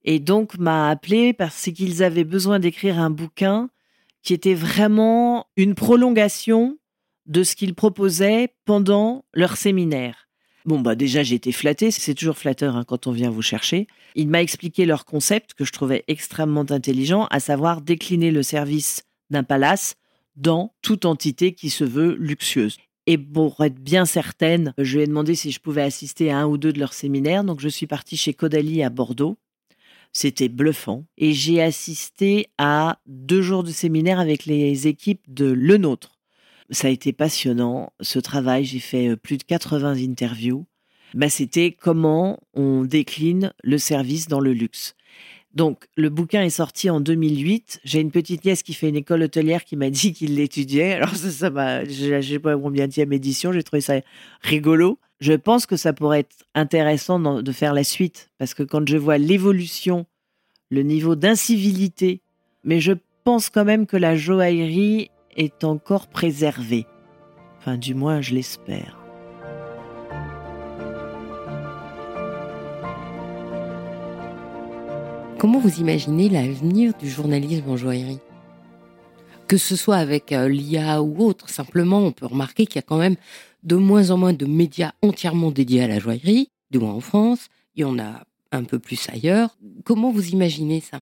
et 0.03 0.19
donc 0.19 0.57
m'a 0.57 0.89
appelé 0.89 1.33
parce 1.33 1.69
qu'ils 1.73 2.03
avaient 2.03 2.23
besoin 2.23 2.59
d'écrire 2.59 2.99
un 2.99 3.09
bouquin 3.09 3.69
qui 4.23 4.33
était 4.33 4.53
vraiment 4.53 5.47
une 5.55 5.75
prolongation 5.75 6.77
de 7.25 7.43
ce 7.43 7.55
qu'ils 7.55 7.75
proposaient 7.75 8.53
pendant 8.65 9.25
leur 9.33 9.55
séminaire. 9.55 10.27
Bon, 10.65 10.79
bah 10.79 10.95
déjà, 10.95 11.23
j'ai 11.23 11.35
été 11.35 11.51
flattée, 11.51 11.89
c'est 11.89 12.13
toujours 12.13 12.37
flatteur 12.37 12.75
hein, 12.75 12.83
quand 12.83 13.07
on 13.07 13.11
vient 13.11 13.29
vous 13.29 13.41
chercher. 13.41 13.87
Il 14.15 14.27
m'a 14.27 14.41
expliqué 14.41 14.85
leur 14.85 15.05
concept 15.05 15.53
que 15.53 15.63
je 15.63 15.71
trouvais 15.71 16.03
extrêmement 16.07 16.65
intelligent, 16.69 17.27
à 17.31 17.39
savoir 17.39 17.81
décliner 17.81 18.31
le 18.31 18.43
service 18.43 19.03
d'un 19.29 19.43
palace 19.43 19.95
dans 20.35 20.73
toute 20.81 21.05
entité 21.05 21.53
qui 21.53 21.69
se 21.69 21.83
veut 21.83 22.15
luxueuse. 22.19 22.77
Et 23.07 23.17
pour 23.17 23.63
être 23.63 23.79
bien 23.79 24.05
certaine, 24.05 24.73
je 24.77 24.97
lui 24.97 25.03
ai 25.03 25.07
demandé 25.07 25.33
si 25.33 25.51
je 25.51 25.59
pouvais 25.59 25.81
assister 25.81 26.29
à 26.29 26.39
un 26.39 26.45
ou 26.45 26.57
deux 26.57 26.73
de 26.73 26.79
leurs 26.79 26.93
séminaires. 26.93 27.43
Donc, 27.43 27.59
je 27.59 27.69
suis 27.69 27.87
partie 27.87 28.17
chez 28.17 28.33
Caudalie 28.33 28.83
à 28.83 28.89
Bordeaux. 28.89 29.37
C'était 30.11 30.49
bluffant. 30.49 31.05
Et 31.17 31.33
j'ai 31.33 31.61
assisté 31.61 32.47
à 32.57 32.99
deux 33.05 33.41
jours 33.41 33.63
de 33.63 33.71
séminaire 33.71 34.19
avec 34.19 34.45
les 34.45 34.87
équipes 34.87 35.23
de 35.27 35.45
Le 35.45 35.77
Nôtre 35.77 36.19
ça 36.71 36.87
a 36.87 36.91
été 36.91 37.13
passionnant, 37.13 37.93
ce 38.01 38.19
travail. 38.19 38.65
J'ai 38.65 38.79
fait 38.79 39.09
euh, 39.09 39.15
plus 39.15 39.37
de 39.37 39.43
80 39.43 39.95
interviews. 39.97 40.65
Bah, 41.13 41.29
C'était 41.29 41.71
comment 41.71 42.39
on 42.53 42.83
décline 42.83 43.53
le 43.63 43.77
service 43.77 44.27
dans 44.27 44.39
le 44.39 44.53
luxe. 44.53 44.95
Donc, 45.55 45.87
le 45.95 46.09
bouquin 46.09 46.43
est 46.43 46.51
sorti 46.51 46.91
en 46.91 47.01
2008. 47.01 47.81
J'ai 47.83 48.01
une 48.01 48.11
petite 48.11 48.45
nièce 48.45 48.61
qui 48.61 48.75
fait 48.75 48.89
une 48.89 48.95
école 48.95 49.23
hôtelière 49.23 49.65
qui 49.65 49.75
m'a 49.75 49.89
dit 49.89 50.13
qu'il 50.13 50.35
l'étudiait. 50.35 50.93
Alors, 50.93 51.15
ça, 51.15 51.31
ça 51.31 51.49
m'a, 51.49 51.85
je 51.85 52.21
sais 52.21 52.39
pas 52.39 52.55
combien 52.55 52.87
édition, 52.87 53.51
j'ai 53.51 53.63
trouvé 53.63 53.81
ça 53.81 53.95
rigolo. 54.41 54.99
Je 55.19 55.33
pense 55.33 55.65
que 55.65 55.75
ça 55.75 55.91
pourrait 55.91 56.21
être 56.21 56.45
intéressant 56.55 57.19
de 57.19 57.51
faire 57.51 57.73
la 57.73 57.83
suite 57.83 58.29
parce 58.37 58.53
que 58.53 58.63
quand 58.63 58.87
je 58.87 58.95
vois 58.95 59.17
l'évolution, 59.17 60.05
le 60.69 60.81
niveau 60.81 61.15
d'incivilité, 61.17 62.21
mais 62.63 62.79
je 62.79 62.93
pense 63.25 63.49
quand 63.49 63.65
même 63.65 63.85
que 63.85 63.97
la 63.97 64.15
joaillerie 64.15 65.11
est 65.35 65.65
encore 65.65 66.07
préservé. 66.07 66.85
Enfin, 67.57 67.77
du 67.77 67.95
moins, 67.95 68.21
je 68.21 68.33
l'espère. 68.33 68.97
Comment 75.37 75.59
vous 75.59 75.79
imaginez 75.79 76.29
l'avenir 76.29 76.93
du 76.97 77.09
journalisme 77.09 77.69
en 77.69 77.75
joaillerie? 77.75 78.19
Que 79.47 79.57
ce 79.57 79.75
soit 79.75 79.97
avec 79.97 80.31
euh, 80.31 80.47
l'IA 80.47 81.01
ou 81.01 81.25
autre, 81.25 81.49
simplement, 81.49 81.99
on 81.99 82.11
peut 82.11 82.25
remarquer 82.25 82.65
qu'il 82.65 82.75
y 82.75 82.79
a 82.79 82.83
quand 82.83 82.97
même 82.97 83.15
de 83.63 83.75
moins 83.75 84.11
en 84.11 84.17
moins 84.17 84.33
de 84.33 84.45
médias 84.45 84.91
entièrement 85.01 85.51
dédiés 85.51 85.83
à 85.83 85.87
la 85.87 85.99
joaillerie, 85.99 86.49
du 86.71 86.79
moins 86.79 86.93
en 86.93 87.01
France. 87.01 87.47
Il 87.75 87.81
y 87.81 87.85
en 87.85 87.99
a 87.99 88.23
un 88.51 88.63
peu 88.63 88.79
plus 88.79 89.09
ailleurs. 89.09 89.57
Comment 89.85 90.11
vous 90.11 90.29
imaginez 90.29 90.81
ça? 90.81 90.99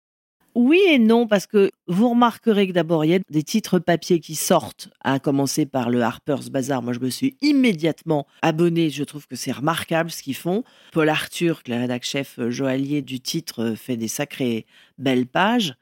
Oui 0.60 0.82
et 0.90 0.98
non, 0.98 1.28
parce 1.28 1.46
que 1.46 1.70
vous 1.88 2.10
remarquerez 2.10 2.68
que 2.68 2.72
d'abord, 2.72 3.06
il 3.06 3.12
y 3.12 3.14
a 3.14 3.20
des 3.30 3.44
titres 3.44 3.78
papier 3.78 4.20
qui 4.20 4.34
sortent, 4.34 4.90
à 5.02 5.20
commencer 5.20 5.68
par 5.68 5.92
le 5.92 6.02
Harper's 6.02 6.50
Bazaar. 6.50 6.82
Moi, 6.82 6.94
je 6.94 7.00
me 7.00 7.12
suis 7.12 7.38
immédiatement 7.44 8.26
abonné. 8.42 8.90
Je 8.90 9.04
trouve 9.04 9.28
que 9.28 9.36
c'est 9.36 9.52
remarquable 9.52 10.10
ce 10.10 10.24
qu'ils 10.24 10.36
font. 10.36 10.64
Paul 10.94 11.10
Arthur, 11.10 11.62
le 11.68 11.76
rédacteur 11.76 12.10
chef 12.10 12.40
euh, 12.40 12.50
joaillier 12.50 13.04
du 13.04 13.20
titre, 13.20 13.64
euh, 13.64 13.76
fait 13.76 13.98
des 13.98 14.08
sacrées 14.08 14.66
belles 14.98 15.28
pages. 15.28 15.76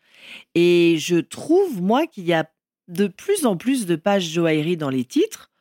Et 0.55 0.97
je 0.99 1.15
trouve, 1.17 1.81
moi, 1.81 2.05
qu'il 2.05 2.25
y 2.25 2.33
a 2.33 2.49
de 2.89 3.07
plus 3.07 3.45
en 3.45 3.55
plus 3.55 3.85
de 3.85 3.95
pages 3.95 4.29
joaillerie 4.29 4.75
dans 4.75 4.89
les 4.89 5.05
titres, 5.05 5.51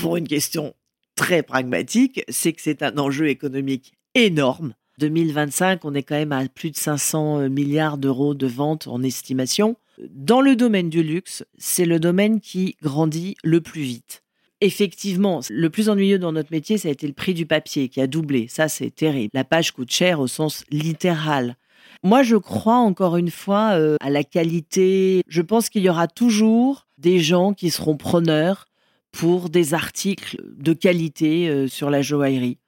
pour 0.00 0.16
une 0.16 0.28
question 0.28 0.74
très 1.16 1.42
pragmatique, 1.42 2.24
c'est 2.28 2.52
que 2.52 2.62
c'est 2.62 2.82
un 2.82 2.98
enjeu 2.98 3.28
économique 3.28 3.94
énorme 4.14 4.74
2025, 4.98 5.84
on 5.84 5.94
est 5.94 6.02
quand 6.02 6.14
même 6.14 6.32
à 6.32 6.46
plus 6.48 6.70
de 6.70 6.76
500 6.76 7.40
euh, 7.40 7.48
milliards 7.48 7.98
d'euros 7.98 8.34
de 8.34 8.46
ventes 8.46 8.86
en 8.86 9.02
estimation. 9.02 9.76
Dans 10.10 10.40
le 10.40 10.56
domaine 10.56 10.88
du 10.88 11.02
luxe, 11.02 11.44
c'est 11.58 11.84
le 11.84 11.98
domaine 11.98 12.40
qui 12.40 12.76
grandit 12.82 13.36
le 13.42 13.60
plus 13.60 13.82
vite. 13.82 14.22
effectivement, 14.60 15.40
le 15.50 15.68
plus 15.68 15.90
ennuyeux 15.90 16.18
dans 16.18 16.32
notre 16.32 16.50
métier, 16.50 16.78
ça 16.78 16.88
a 16.88 16.92
été 16.92 17.06
le 17.06 17.12
prix 17.12 17.34
du 17.34 17.44
papier 17.44 17.88
qui 17.88 18.00
a 18.00 18.06
doublé. 18.06 18.46
Ça, 18.48 18.68
c'est 18.68 18.90
terrible. 18.90 19.30
La 19.34 19.44
page 19.44 19.72
coûte 19.72 19.90
cher 19.90 20.20
au 20.20 20.26
sens 20.26 20.64
littéral. 20.70 21.56
Moi, 22.02 22.22
je 22.22 22.36
crois 22.36 22.76
encore 22.76 23.16
une 23.16 23.30
fois 23.30 23.72
euh, 23.72 23.96
à 24.00 24.08
la 24.08 24.24
qualité. 24.24 25.22
Je 25.28 25.42
pense 25.42 25.68
qu'il 25.68 25.82
y 25.82 25.90
aura 25.90 26.08
toujours 26.08 26.86
des 26.96 27.18
gens 27.18 27.52
qui 27.52 27.70
seront 27.70 27.96
preneurs 27.96 28.66
pour 29.14 29.48
des 29.48 29.74
articles 29.74 30.42
de 30.42 30.72
qualité 30.72 31.48
euh, 31.48 31.68
sur 31.68 31.88
la 31.88 32.02
joaillerie. 32.02 32.58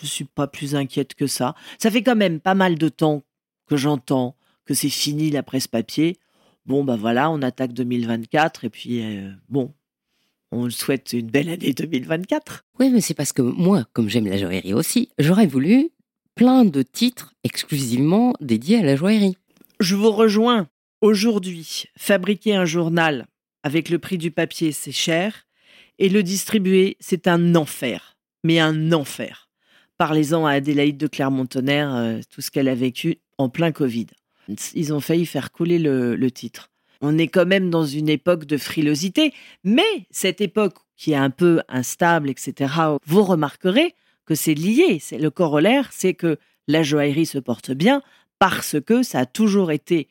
Je 0.00 0.06
suis 0.06 0.24
pas 0.24 0.46
plus 0.46 0.76
inquiète 0.76 1.14
que 1.14 1.26
ça. 1.26 1.56
Ça 1.78 1.90
fait 1.90 2.02
quand 2.02 2.14
même 2.14 2.38
pas 2.38 2.54
mal 2.54 2.78
de 2.78 2.88
temps 2.88 3.24
que 3.66 3.76
j'entends 3.76 4.36
que 4.64 4.72
c'est 4.72 4.88
fini 4.88 5.30
la 5.30 5.42
presse 5.42 5.66
papier. 5.66 6.16
Bon, 6.64 6.84
bah 6.84 6.96
voilà, 6.96 7.28
on 7.30 7.42
attaque 7.42 7.72
2024 7.72 8.64
et 8.64 8.70
puis 8.70 9.02
euh, 9.02 9.32
bon, 9.48 9.74
on 10.52 10.70
souhaite 10.70 11.12
une 11.12 11.28
belle 11.28 11.48
année 11.48 11.72
2024. 11.72 12.64
Oui, 12.78 12.90
mais 12.90 13.00
c'est 13.00 13.14
parce 13.14 13.32
que 13.32 13.42
moi, 13.42 13.84
comme 13.92 14.08
j'aime 14.08 14.26
la 14.26 14.38
joaillerie 14.38 14.74
aussi, 14.74 15.08
j'aurais 15.18 15.46
voulu 15.46 15.90
plein 16.36 16.64
de 16.64 16.82
titres 16.82 17.34
exclusivement 17.42 18.32
dédiés 18.40 18.78
à 18.78 18.82
la 18.84 18.94
joaillerie. 18.94 19.36
Je 19.80 19.96
vous 19.96 20.12
rejoins. 20.12 20.68
Aujourd'hui, 21.00 21.84
fabriquer 21.96 22.54
un 22.54 22.64
journal 22.64 23.26
avec 23.64 23.88
le 23.88 23.98
prix 23.98 24.18
du 24.18 24.30
papier, 24.30 24.70
c'est 24.70 24.92
cher. 24.92 25.45
Et 25.98 26.08
le 26.08 26.22
distribuer, 26.22 26.96
c'est 27.00 27.26
un 27.26 27.54
enfer. 27.54 28.16
Mais 28.44 28.60
un 28.60 28.92
enfer. 28.92 29.48
Parlez-en 29.98 30.44
à 30.46 30.52
Adélaïde 30.52 30.98
de 30.98 31.06
Clermont-Tonnerre, 31.06 31.94
euh, 31.94 32.20
tout 32.30 32.40
ce 32.40 32.50
qu'elle 32.50 32.68
a 32.68 32.74
vécu 32.74 33.18
en 33.38 33.48
plein 33.48 33.72
Covid. 33.72 34.06
Ils 34.74 34.92
ont 34.92 35.00
failli 35.00 35.26
faire 35.26 35.50
couler 35.50 35.78
le 35.78 36.30
titre. 36.30 36.70
On 37.00 37.18
est 37.18 37.28
quand 37.28 37.46
même 37.46 37.70
dans 37.70 37.84
une 37.84 38.08
époque 38.08 38.46
de 38.46 38.56
frilosité, 38.56 39.32
mais 39.64 40.06
cette 40.10 40.40
époque 40.40 40.76
qui 40.96 41.12
est 41.12 41.16
un 41.16 41.30
peu 41.30 41.60
instable, 41.68 42.30
etc., 42.30 42.72
vous 43.04 43.22
remarquerez 43.22 43.94
que 44.24 44.34
c'est 44.34 44.54
lié. 44.54 44.98
C'est 45.00 45.18
le 45.18 45.30
corollaire, 45.30 45.90
c'est 45.92 46.14
que 46.14 46.38
la 46.68 46.82
joaillerie 46.82 47.26
se 47.26 47.38
porte 47.38 47.70
bien 47.70 48.02
parce 48.38 48.76
que 48.80 49.02
ça 49.02 49.20
a 49.20 49.26
toujours 49.26 49.70
été 49.70 50.08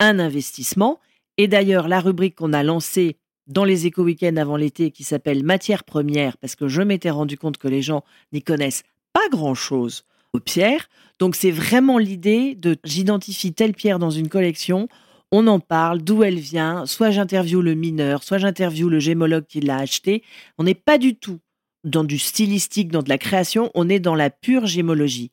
un 0.00 0.18
investissement. 0.18 1.00
Et 1.36 1.48
d'ailleurs, 1.48 1.88
la 1.88 2.00
rubrique 2.00 2.36
qu'on 2.36 2.52
a 2.52 2.62
lancée 2.62 3.16
dans 3.46 3.64
les 3.64 3.86
éco-weekends 3.86 4.36
avant 4.36 4.56
l'été 4.56 4.90
qui 4.90 5.04
s'appelle 5.04 5.44
Matière 5.44 5.84
première, 5.84 6.36
parce 6.36 6.54
que 6.54 6.68
je 6.68 6.82
m'étais 6.82 7.10
rendu 7.10 7.36
compte 7.36 7.58
que 7.58 7.68
les 7.68 7.82
gens 7.82 8.04
n'y 8.32 8.42
connaissent 8.42 8.84
pas 9.12 9.28
grand-chose 9.30 10.04
aux 10.32 10.40
pierres. 10.40 10.88
Donc 11.18 11.36
c'est 11.36 11.50
vraiment 11.50 11.98
l'idée 11.98 12.54
de 12.54 12.76
j'identifie 12.84 13.52
telle 13.52 13.74
pierre 13.74 13.98
dans 13.98 14.10
une 14.10 14.28
collection, 14.28 14.88
on 15.32 15.46
en 15.46 15.60
parle, 15.60 16.02
d'où 16.02 16.22
elle 16.22 16.38
vient, 16.38 16.84
soit 16.84 17.10
j'interviewe 17.10 17.62
le 17.62 17.74
mineur, 17.74 18.22
soit 18.22 18.38
j'interviewe 18.38 18.90
le 18.90 19.00
gémologue 19.00 19.46
qui 19.46 19.60
l'a 19.60 19.78
acheté. 19.78 20.22
On 20.58 20.64
n'est 20.64 20.74
pas 20.74 20.98
du 20.98 21.16
tout 21.16 21.40
dans 21.84 22.04
du 22.04 22.18
stylistique, 22.18 22.92
dans 22.92 23.02
de 23.02 23.08
la 23.08 23.18
création, 23.18 23.70
on 23.74 23.88
est 23.88 23.98
dans 23.98 24.14
la 24.14 24.30
pure 24.30 24.66
gémologie. 24.66 25.32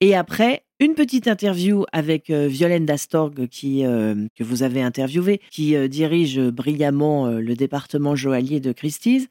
Et 0.00 0.14
après, 0.14 0.64
une 0.80 0.94
petite 0.94 1.26
interview 1.26 1.84
avec 1.92 2.30
euh, 2.30 2.46
Violaine 2.46 2.86
Dastorg, 2.86 3.48
qui, 3.48 3.84
euh, 3.84 4.14
que 4.36 4.44
vous 4.44 4.62
avez 4.62 4.80
interviewé, 4.80 5.40
qui 5.50 5.74
euh, 5.74 5.88
dirige 5.88 6.38
brillamment 6.40 7.26
le 7.26 7.54
département 7.54 8.14
joaillier 8.14 8.60
de 8.60 8.72
Christie's, 8.72 9.28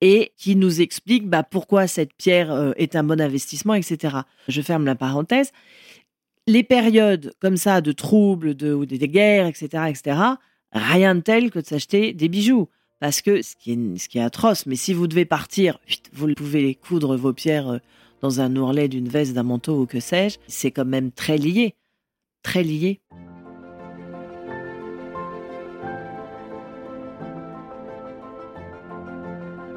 et 0.00 0.32
qui 0.36 0.56
nous 0.56 0.80
explique 0.80 1.28
bah, 1.28 1.44
pourquoi 1.44 1.86
cette 1.86 2.14
pierre 2.14 2.72
est 2.76 2.96
un 2.96 3.04
bon 3.04 3.20
investissement, 3.20 3.74
etc. 3.74 4.18
Je 4.48 4.62
ferme 4.62 4.84
la 4.84 4.94
parenthèse. 4.94 5.52
Les 6.46 6.62
périodes 6.62 7.32
comme 7.40 7.56
ça 7.56 7.80
de 7.80 7.92
troubles, 7.92 8.54
de, 8.54 8.72
ou 8.72 8.86
des 8.86 8.98
guerres, 9.08 9.46
etc., 9.46 9.84
etc., 9.88 10.18
rien 10.72 11.14
de 11.14 11.20
tel 11.20 11.50
que 11.50 11.58
de 11.58 11.66
s'acheter 11.66 12.12
des 12.12 12.28
bijoux. 12.28 12.68
Parce 13.00 13.22
que 13.22 13.42
ce 13.42 13.54
qui 13.54 13.78
est, 14.18 14.20
atroce, 14.20 14.66
mais 14.66 14.74
si 14.74 14.92
vous 14.92 15.06
devez 15.06 15.24
partir, 15.24 15.78
vous 16.12 16.34
pouvez 16.34 16.74
coudre 16.74 17.16
vos 17.16 17.32
pierres 17.32 17.80
dans 18.20 18.40
un 18.40 18.54
ourlet 18.56 18.88
d'une 18.88 19.08
veste, 19.08 19.34
d'un 19.34 19.42
manteau 19.42 19.82
ou 19.82 19.86
que 19.86 20.00
sais-je, 20.00 20.38
c'est 20.46 20.70
quand 20.70 20.84
même 20.84 21.10
très 21.12 21.38
lié. 21.38 21.74
Très 22.42 22.62
lié. 22.62 23.00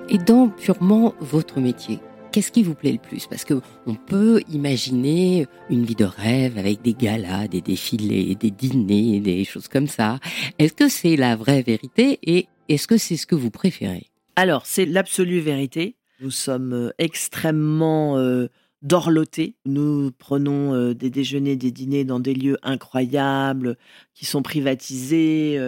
Et 0.09 0.17
dans 0.17 0.49
purement 0.49 1.13
votre 1.21 1.61
métier, 1.61 1.99
qu'est-ce 2.33 2.51
qui 2.51 2.63
vous 2.63 2.75
plaît 2.75 2.91
le 2.91 2.97
plus? 2.97 3.27
Parce 3.27 3.45
que 3.45 3.61
on 3.85 3.95
peut 3.95 4.41
imaginer 4.51 5.47
une 5.69 5.85
vie 5.85 5.95
de 5.95 6.03
rêve 6.03 6.57
avec 6.57 6.81
des 6.81 6.93
galas, 6.93 7.47
des 7.47 7.61
défilés, 7.61 8.35
des 8.35 8.51
dîners, 8.51 9.21
des 9.21 9.45
choses 9.45 9.69
comme 9.69 9.87
ça. 9.87 10.19
Est-ce 10.59 10.73
que 10.73 10.89
c'est 10.89 11.15
la 11.15 11.37
vraie 11.37 11.61
vérité 11.61 12.19
et 12.23 12.47
est-ce 12.67 12.87
que 12.87 12.97
c'est 12.97 13.15
ce 13.15 13.25
que 13.25 13.35
vous 13.35 13.51
préférez? 13.51 14.07
Alors, 14.35 14.65
c'est 14.65 14.85
l'absolue 14.85 15.39
vérité. 15.39 15.95
Nous 16.21 16.29
sommes 16.29 16.73
euh, 16.73 16.89
extrêmement 16.99 18.15
euh, 18.19 18.47
dorlotés. 18.83 19.55
Nous 19.65 20.11
prenons 20.11 20.75
euh, 20.75 20.93
des 20.93 21.09
déjeuners, 21.09 21.55
des 21.55 21.71
dîners 21.71 22.03
dans 22.03 22.19
des 22.19 22.35
lieux 22.35 22.57
incroyables 22.61 23.75
qui 24.13 24.25
sont 24.25 24.43
privatisés. 24.43 25.59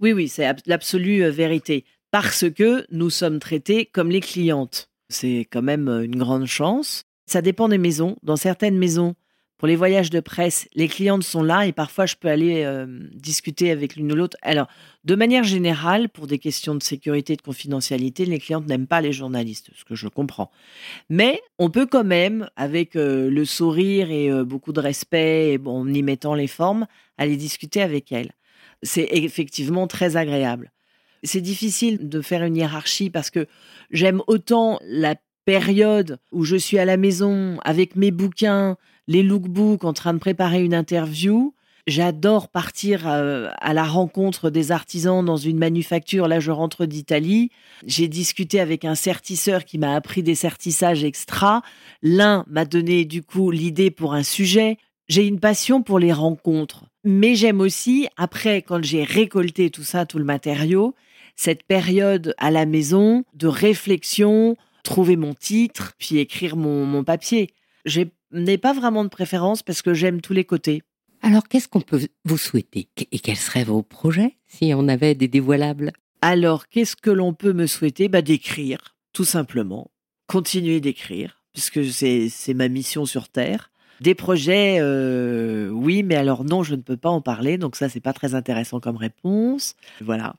Oui, 0.00 0.12
oui, 0.12 0.26
c'est 0.28 0.52
l'absolue 0.66 1.28
vérité. 1.30 1.84
Parce 2.10 2.50
que 2.50 2.84
nous 2.90 3.10
sommes 3.10 3.38
traités 3.38 3.86
comme 3.86 4.10
les 4.10 4.20
clientes. 4.20 4.90
C'est 5.08 5.46
quand 5.50 5.62
même 5.62 5.88
une 5.88 6.16
grande 6.16 6.46
chance. 6.46 7.04
Ça 7.26 7.40
dépend 7.40 7.68
des 7.68 7.78
maisons. 7.78 8.16
Dans 8.24 8.36
certaines 8.36 8.78
maisons, 8.78 9.14
pour 9.62 9.68
les 9.68 9.76
voyages 9.76 10.10
de 10.10 10.18
presse, 10.18 10.68
les 10.74 10.88
clientes 10.88 11.22
sont 11.22 11.44
là 11.44 11.68
et 11.68 11.72
parfois 11.72 12.04
je 12.04 12.16
peux 12.16 12.26
aller 12.26 12.64
euh, 12.64 12.84
discuter 13.14 13.70
avec 13.70 13.94
l'une 13.94 14.10
ou 14.10 14.16
l'autre. 14.16 14.36
Alors, 14.42 14.66
de 15.04 15.14
manière 15.14 15.44
générale, 15.44 16.08
pour 16.08 16.26
des 16.26 16.40
questions 16.40 16.74
de 16.74 16.82
sécurité 16.82 17.34
et 17.34 17.36
de 17.36 17.42
confidentialité, 17.42 18.24
les 18.24 18.40
clientes 18.40 18.66
n'aiment 18.66 18.88
pas 18.88 19.00
les 19.00 19.12
journalistes, 19.12 19.70
ce 19.76 19.84
que 19.84 19.94
je 19.94 20.08
comprends. 20.08 20.50
Mais 21.10 21.40
on 21.60 21.70
peut 21.70 21.86
quand 21.86 22.02
même, 22.02 22.50
avec 22.56 22.96
euh, 22.96 23.30
le 23.30 23.44
sourire 23.44 24.10
et 24.10 24.32
euh, 24.32 24.42
beaucoup 24.42 24.72
de 24.72 24.80
respect, 24.80 25.58
bon, 25.58 25.82
en 25.82 25.94
y 25.94 26.02
mettant 26.02 26.34
les 26.34 26.48
formes, 26.48 26.88
aller 27.16 27.36
discuter 27.36 27.82
avec 27.82 28.10
elles. 28.10 28.32
C'est 28.82 29.10
effectivement 29.12 29.86
très 29.86 30.16
agréable. 30.16 30.72
C'est 31.22 31.40
difficile 31.40 32.08
de 32.08 32.20
faire 32.20 32.42
une 32.42 32.56
hiérarchie 32.56 33.10
parce 33.10 33.30
que 33.30 33.46
j'aime 33.92 34.22
autant 34.26 34.80
la 34.82 35.14
période 35.44 36.18
où 36.32 36.42
je 36.42 36.56
suis 36.56 36.78
à 36.78 36.84
la 36.84 36.96
maison 36.96 37.58
avec 37.64 37.94
mes 37.94 38.10
bouquins, 38.10 38.76
les 39.08 39.22
lookbooks 39.22 39.84
en 39.84 39.92
train 39.92 40.14
de 40.14 40.18
préparer 40.18 40.62
une 40.64 40.74
interview. 40.74 41.54
J'adore 41.88 42.48
partir 42.48 43.08
euh, 43.08 43.48
à, 43.60 43.74
la 43.74 43.82
rencontre 43.82 44.50
des 44.50 44.70
artisans 44.70 45.24
dans 45.24 45.36
une 45.36 45.58
manufacture. 45.58 46.28
Là, 46.28 46.38
je 46.38 46.52
rentre 46.52 46.86
d'Italie. 46.86 47.50
J'ai 47.84 48.06
discuté 48.06 48.60
avec 48.60 48.84
un 48.84 48.94
sertisseur 48.94 49.64
qui 49.64 49.78
m'a 49.78 49.96
appris 49.96 50.22
des 50.22 50.36
sertissages 50.36 51.02
extra. 51.02 51.62
L'un 52.00 52.44
m'a 52.48 52.64
donné 52.64 53.04
du 53.04 53.22
coup 53.24 53.50
l'idée 53.50 53.90
pour 53.90 54.14
un 54.14 54.22
sujet. 54.22 54.76
J'ai 55.08 55.26
une 55.26 55.40
passion 55.40 55.82
pour 55.82 55.98
les 55.98 56.12
rencontres. 56.12 56.84
Mais 57.02 57.34
j'aime 57.34 57.60
aussi, 57.60 58.06
après, 58.16 58.62
quand 58.62 58.84
j'ai 58.84 59.02
récolté 59.02 59.70
tout 59.70 59.82
ça, 59.82 60.06
tout 60.06 60.18
le 60.18 60.24
matériau, 60.24 60.94
cette 61.34 61.64
période 61.64 62.32
à 62.38 62.52
la 62.52 62.64
maison 62.64 63.24
de 63.34 63.48
réflexion, 63.48 64.56
trouver 64.84 65.16
mon 65.16 65.34
titre, 65.34 65.94
puis 65.98 66.18
écrire 66.18 66.56
mon, 66.56 66.86
mon 66.86 67.02
papier. 67.02 67.50
Je 67.84 68.02
n'ai 68.32 68.58
pas 68.58 68.72
vraiment 68.72 69.04
de 69.04 69.08
préférence 69.08 69.62
parce 69.62 69.82
que 69.82 69.94
j'aime 69.94 70.20
tous 70.20 70.32
les 70.32 70.44
côtés. 70.44 70.82
Alors, 71.22 71.46
qu'est-ce 71.48 71.68
qu'on 71.68 71.80
peut 71.80 72.08
vous 72.24 72.38
souhaiter? 72.38 72.88
Et 73.12 73.18
quels 73.18 73.36
seraient 73.36 73.64
vos 73.64 73.82
projets 73.82 74.36
si 74.48 74.72
on 74.74 74.88
avait 74.88 75.14
des 75.14 75.28
dévoilables? 75.28 75.92
Alors, 76.20 76.68
qu'est-ce 76.68 76.96
que 76.96 77.10
l'on 77.10 77.32
peut 77.32 77.52
me 77.52 77.66
souhaiter? 77.66 78.08
Bah, 78.08 78.22
D'écrire, 78.22 78.96
tout 79.12 79.24
simplement. 79.24 79.90
Continuer 80.26 80.80
d'écrire, 80.80 81.42
puisque 81.52 81.84
c'est 81.84 82.54
ma 82.54 82.68
mission 82.68 83.06
sur 83.06 83.28
Terre. 83.28 83.70
Des 84.00 84.14
projets, 84.16 84.78
euh, 84.80 85.68
oui, 85.68 86.02
mais 86.02 86.16
alors 86.16 86.44
non, 86.44 86.64
je 86.64 86.74
ne 86.74 86.80
peux 86.80 86.96
pas 86.96 87.10
en 87.10 87.20
parler, 87.20 87.56
donc 87.56 87.76
ça, 87.76 87.88
c'est 87.88 88.00
pas 88.00 88.12
très 88.12 88.34
intéressant 88.34 88.80
comme 88.80 88.96
réponse. 88.96 89.74
Voilà. 90.00 90.34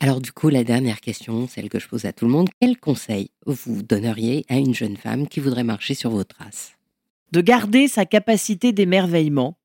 Alors 0.00 0.20
du 0.20 0.32
coup, 0.32 0.48
la 0.48 0.64
dernière 0.64 1.00
question, 1.00 1.46
celle 1.46 1.68
que 1.68 1.78
je 1.78 1.88
pose 1.88 2.06
à 2.06 2.12
tout 2.12 2.24
le 2.24 2.30
monde, 2.32 2.48
quel 2.60 2.78
conseil 2.78 3.30
vous 3.46 3.82
donneriez 3.82 4.44
à 4.48 4.56
une 4.56 4.74
jeune 4.74 4.96
femme 4.96 5.28
qui 5.28 5.40
voudrait 5.40 5.62
marcher 5.62 5.94
sur 5.94 6.10
vos 6.10 6.24
traces? 6.24 6.72
De 7.32 7.40
garder 7.40 7.88
sa 7.88 8.04
capacité 8.06 8.72
d'émerveillement. 8.72 9.58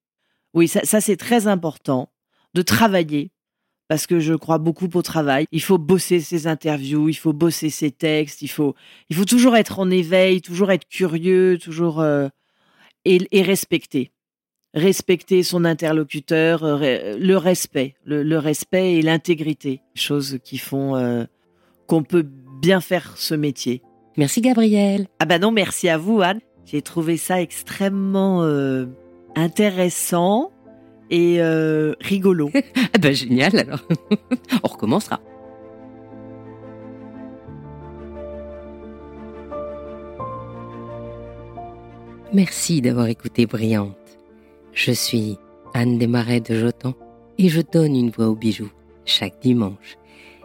Oui, 0.54 0.68
ça, 0.68 1.02
c'est 1.02 1.18
très 1.18 1.48
important. 1.48 2.10
De 2.54 2.62
travailler, 2.62 3.32
parce 3.88 4.08
que 4.08 4.20
je 4.20 4.34
crois 4.34 4.58
beaucoup 4.58 4.90
au 4.94 5.02
travail. 5.02 5.46
Il 5.52 5.62
faut 5.62 5.78
bosser 5.78 6.20
ses 6.20 6.48
interviews, 6.48 7.10
il 7.10 7.14
faut 7.14 7.34
bosser 7.34 7.70
ses 7.70 7.92
textes, 7.92 8.42
il 8.42 8.48
faut, 8.48 8.74
il 9.10 9.16
faut 9.16 9.26
toujours 9.26 9.56
être 9.56 9.80
en 9.80 9.92
éveil, 9.92 10.42
toujours 10.42 10.72
être 10.72 10.88
curieux, 10.88 11.60
toujours 11.62 12.00
euh, 12.00 12.30
et, 13.06 13.20
et 13.32 13.42
respecter 13.44 14.12
respecter 14.74 15.44
son 15.44 15.66
interlocuteur, 15.66 16.64
euh, 16.64 17.18
le 17.18 17.38
respect, 17.38 17.96
le, 18.06 18.38
respect 18.38 18.94
et 18.94 19.02
l'intégrité, 19.02 19.82
choses 19.96 20.40
qui 20.44 20.58
font 20.58 20.96
euh, 20.96 21.26
qu'on 21.88 22.04
peut 22.04 22.26
bien 22.62 22.80
faire 22.82 23.18
ce 23.18 23.34
métier. 23.34 23.82
Merci 24.18 24.42
Gabriel. 24.42 25.08
Ah 25.20 25.26
ben 25.26 25.42
non, 25.42 25.52
merci 25.52 25.90
à 25.90 25.98
vous 25.98 26.22
Anne. 26.22 26.40
J'ai 26.70 26.82
trouvé 26.82 27.16
ça 27.16 27.42
extrêmement 27.42 28.44
euh, 28.44 28.88
intéressant 29.38 30.52
et 31.10 31.42
euh, 31.42 31.96
rigolo. 32.02 32.52
ah 32.94 32.98
ben 33.00 33.14
génial 33.14 33.58
alors. 33.58 33.80
On 34.64 34.68
recommencera. 34.68 35.22
Merci 42.34 42.82
d'avoir 42.82 43.08
écouté 43.08 43.46
Brillante. 43.46 43.96
Je 44.74 44.92
suis 44.92 45.38
Anne 45.74 45.98
Desmarais 45.98 46.42
de 46.42 46.54
Jotan 46.54 46.96
et 47.38 47.48
je 47.48 47.62
donne 47.62 47.96
une 47.96 48.10
voix 48.10 48.28
aux 48.28 48.36
bijoux 48.36 48.72
chaque 49.06 49.40
dimanche. 49.42 49.98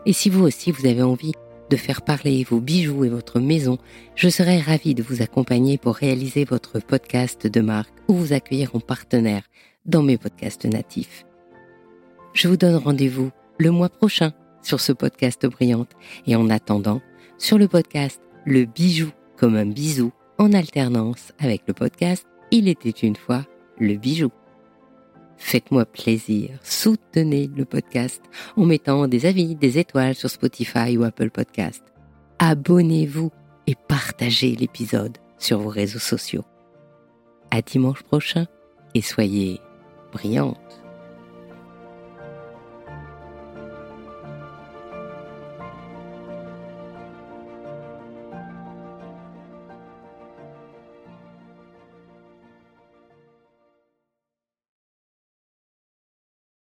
Et 0.06 0.12
si 0.12 0.30
vous 0.30 0.44
aussi 0.44 0.70
vous 0.70 0.86
avez 0.86 1.02
envie 1.02 1.32
de 1.72 1.76
faire 1.78 2.02
parler 2.02 2.44
vos 2.44 2.60
bijoux 2.60 3.02
et 3.02 3.08
votre 3.08 3.40
maison, 3.40 3.78
je 4.14 4.28
serai 4.28 4.60
ravie 4.60 4.94
de 4.94 5.02
vous 5.02 5.22
accompagner 5.22 5.78
pour 5.78 5.94
réaliser 5.94 6.44
votre 6.44 6.80
podcast 6.80 7.46
de 7.46 7.60
marque 7.62 7.94
ou 8.08 8.14
vous 8.14 8.34
accueillir 8.34 8.76
en 8.76 8.80
partenaire 8.80 9.44
dans 9.86 10.02
mes 10.02 10.18
podcasts 10.18 10.66
natifs. 10.66 11.24
Je 12.34 12.46
vous 12.46 12.58
donne 12.58 12.76
rendez-vous 12.76 13.30
le 13.58 13.70
mois 13.70 13.88
prochain 13.88 14.32
sur 14.62 14.80
ce 14.80 14.92
podcast 14.92 15.46
Brillante 15.46 15.92
et 16.26 16.36
en 16.36 16.50
attendant, 16.50 17.00
sur 17.38 17.56
le 17.56 17.68
podcast 17.68 18.20
Le 18.44 18.66
bijou 18.66 19.08
comme 19.38 19.56
un 19.56 19.64
bisou 19.64 20.12
en 20.36 20.52
alternance 20.52 21.32
avec 21.38 21.62
le 21.66 21.72
podcast 21.72 22.26
Il 22.50 22.68
était 22.68 22.90
une 22.90 23.16
fois 23.16 23.46
le 23.78 23.94
bijou. 23.94 24.28
Faites-moi 25.36 25.84
plaisir, 25.84 26.50
soutenez 26.62 27.50
le 27.54 27.64
podcast 27.64 28.22
en 28.56 28.64
mettant 28.64 29.08
des 29.08 29.26
avis, 29.26 29.54
des 29.54 29.78
étoiles 29.78 30.14
sur 30.14 30.30
Spotify 30.30 30.96
ou 30.96 31.04
Apple 31.04 31.30
Podcast. 31.30 31.82
Abonnez-vous 32.38 33.30
et 33.66 33.74
partagez 33.88 34.54
l'épisode 34.54 35.18
sur 35.38 35.58
vos 35.58 35.68
réseaux 35.68 35.98
sociaux. 35.98 36.44
À 37.50 37.62
dimanche 37.62 38.02
prochain 38.02 38.46
et 38.94 39.02
soyez 39.02 39.60
brillantes. 40.12 40.81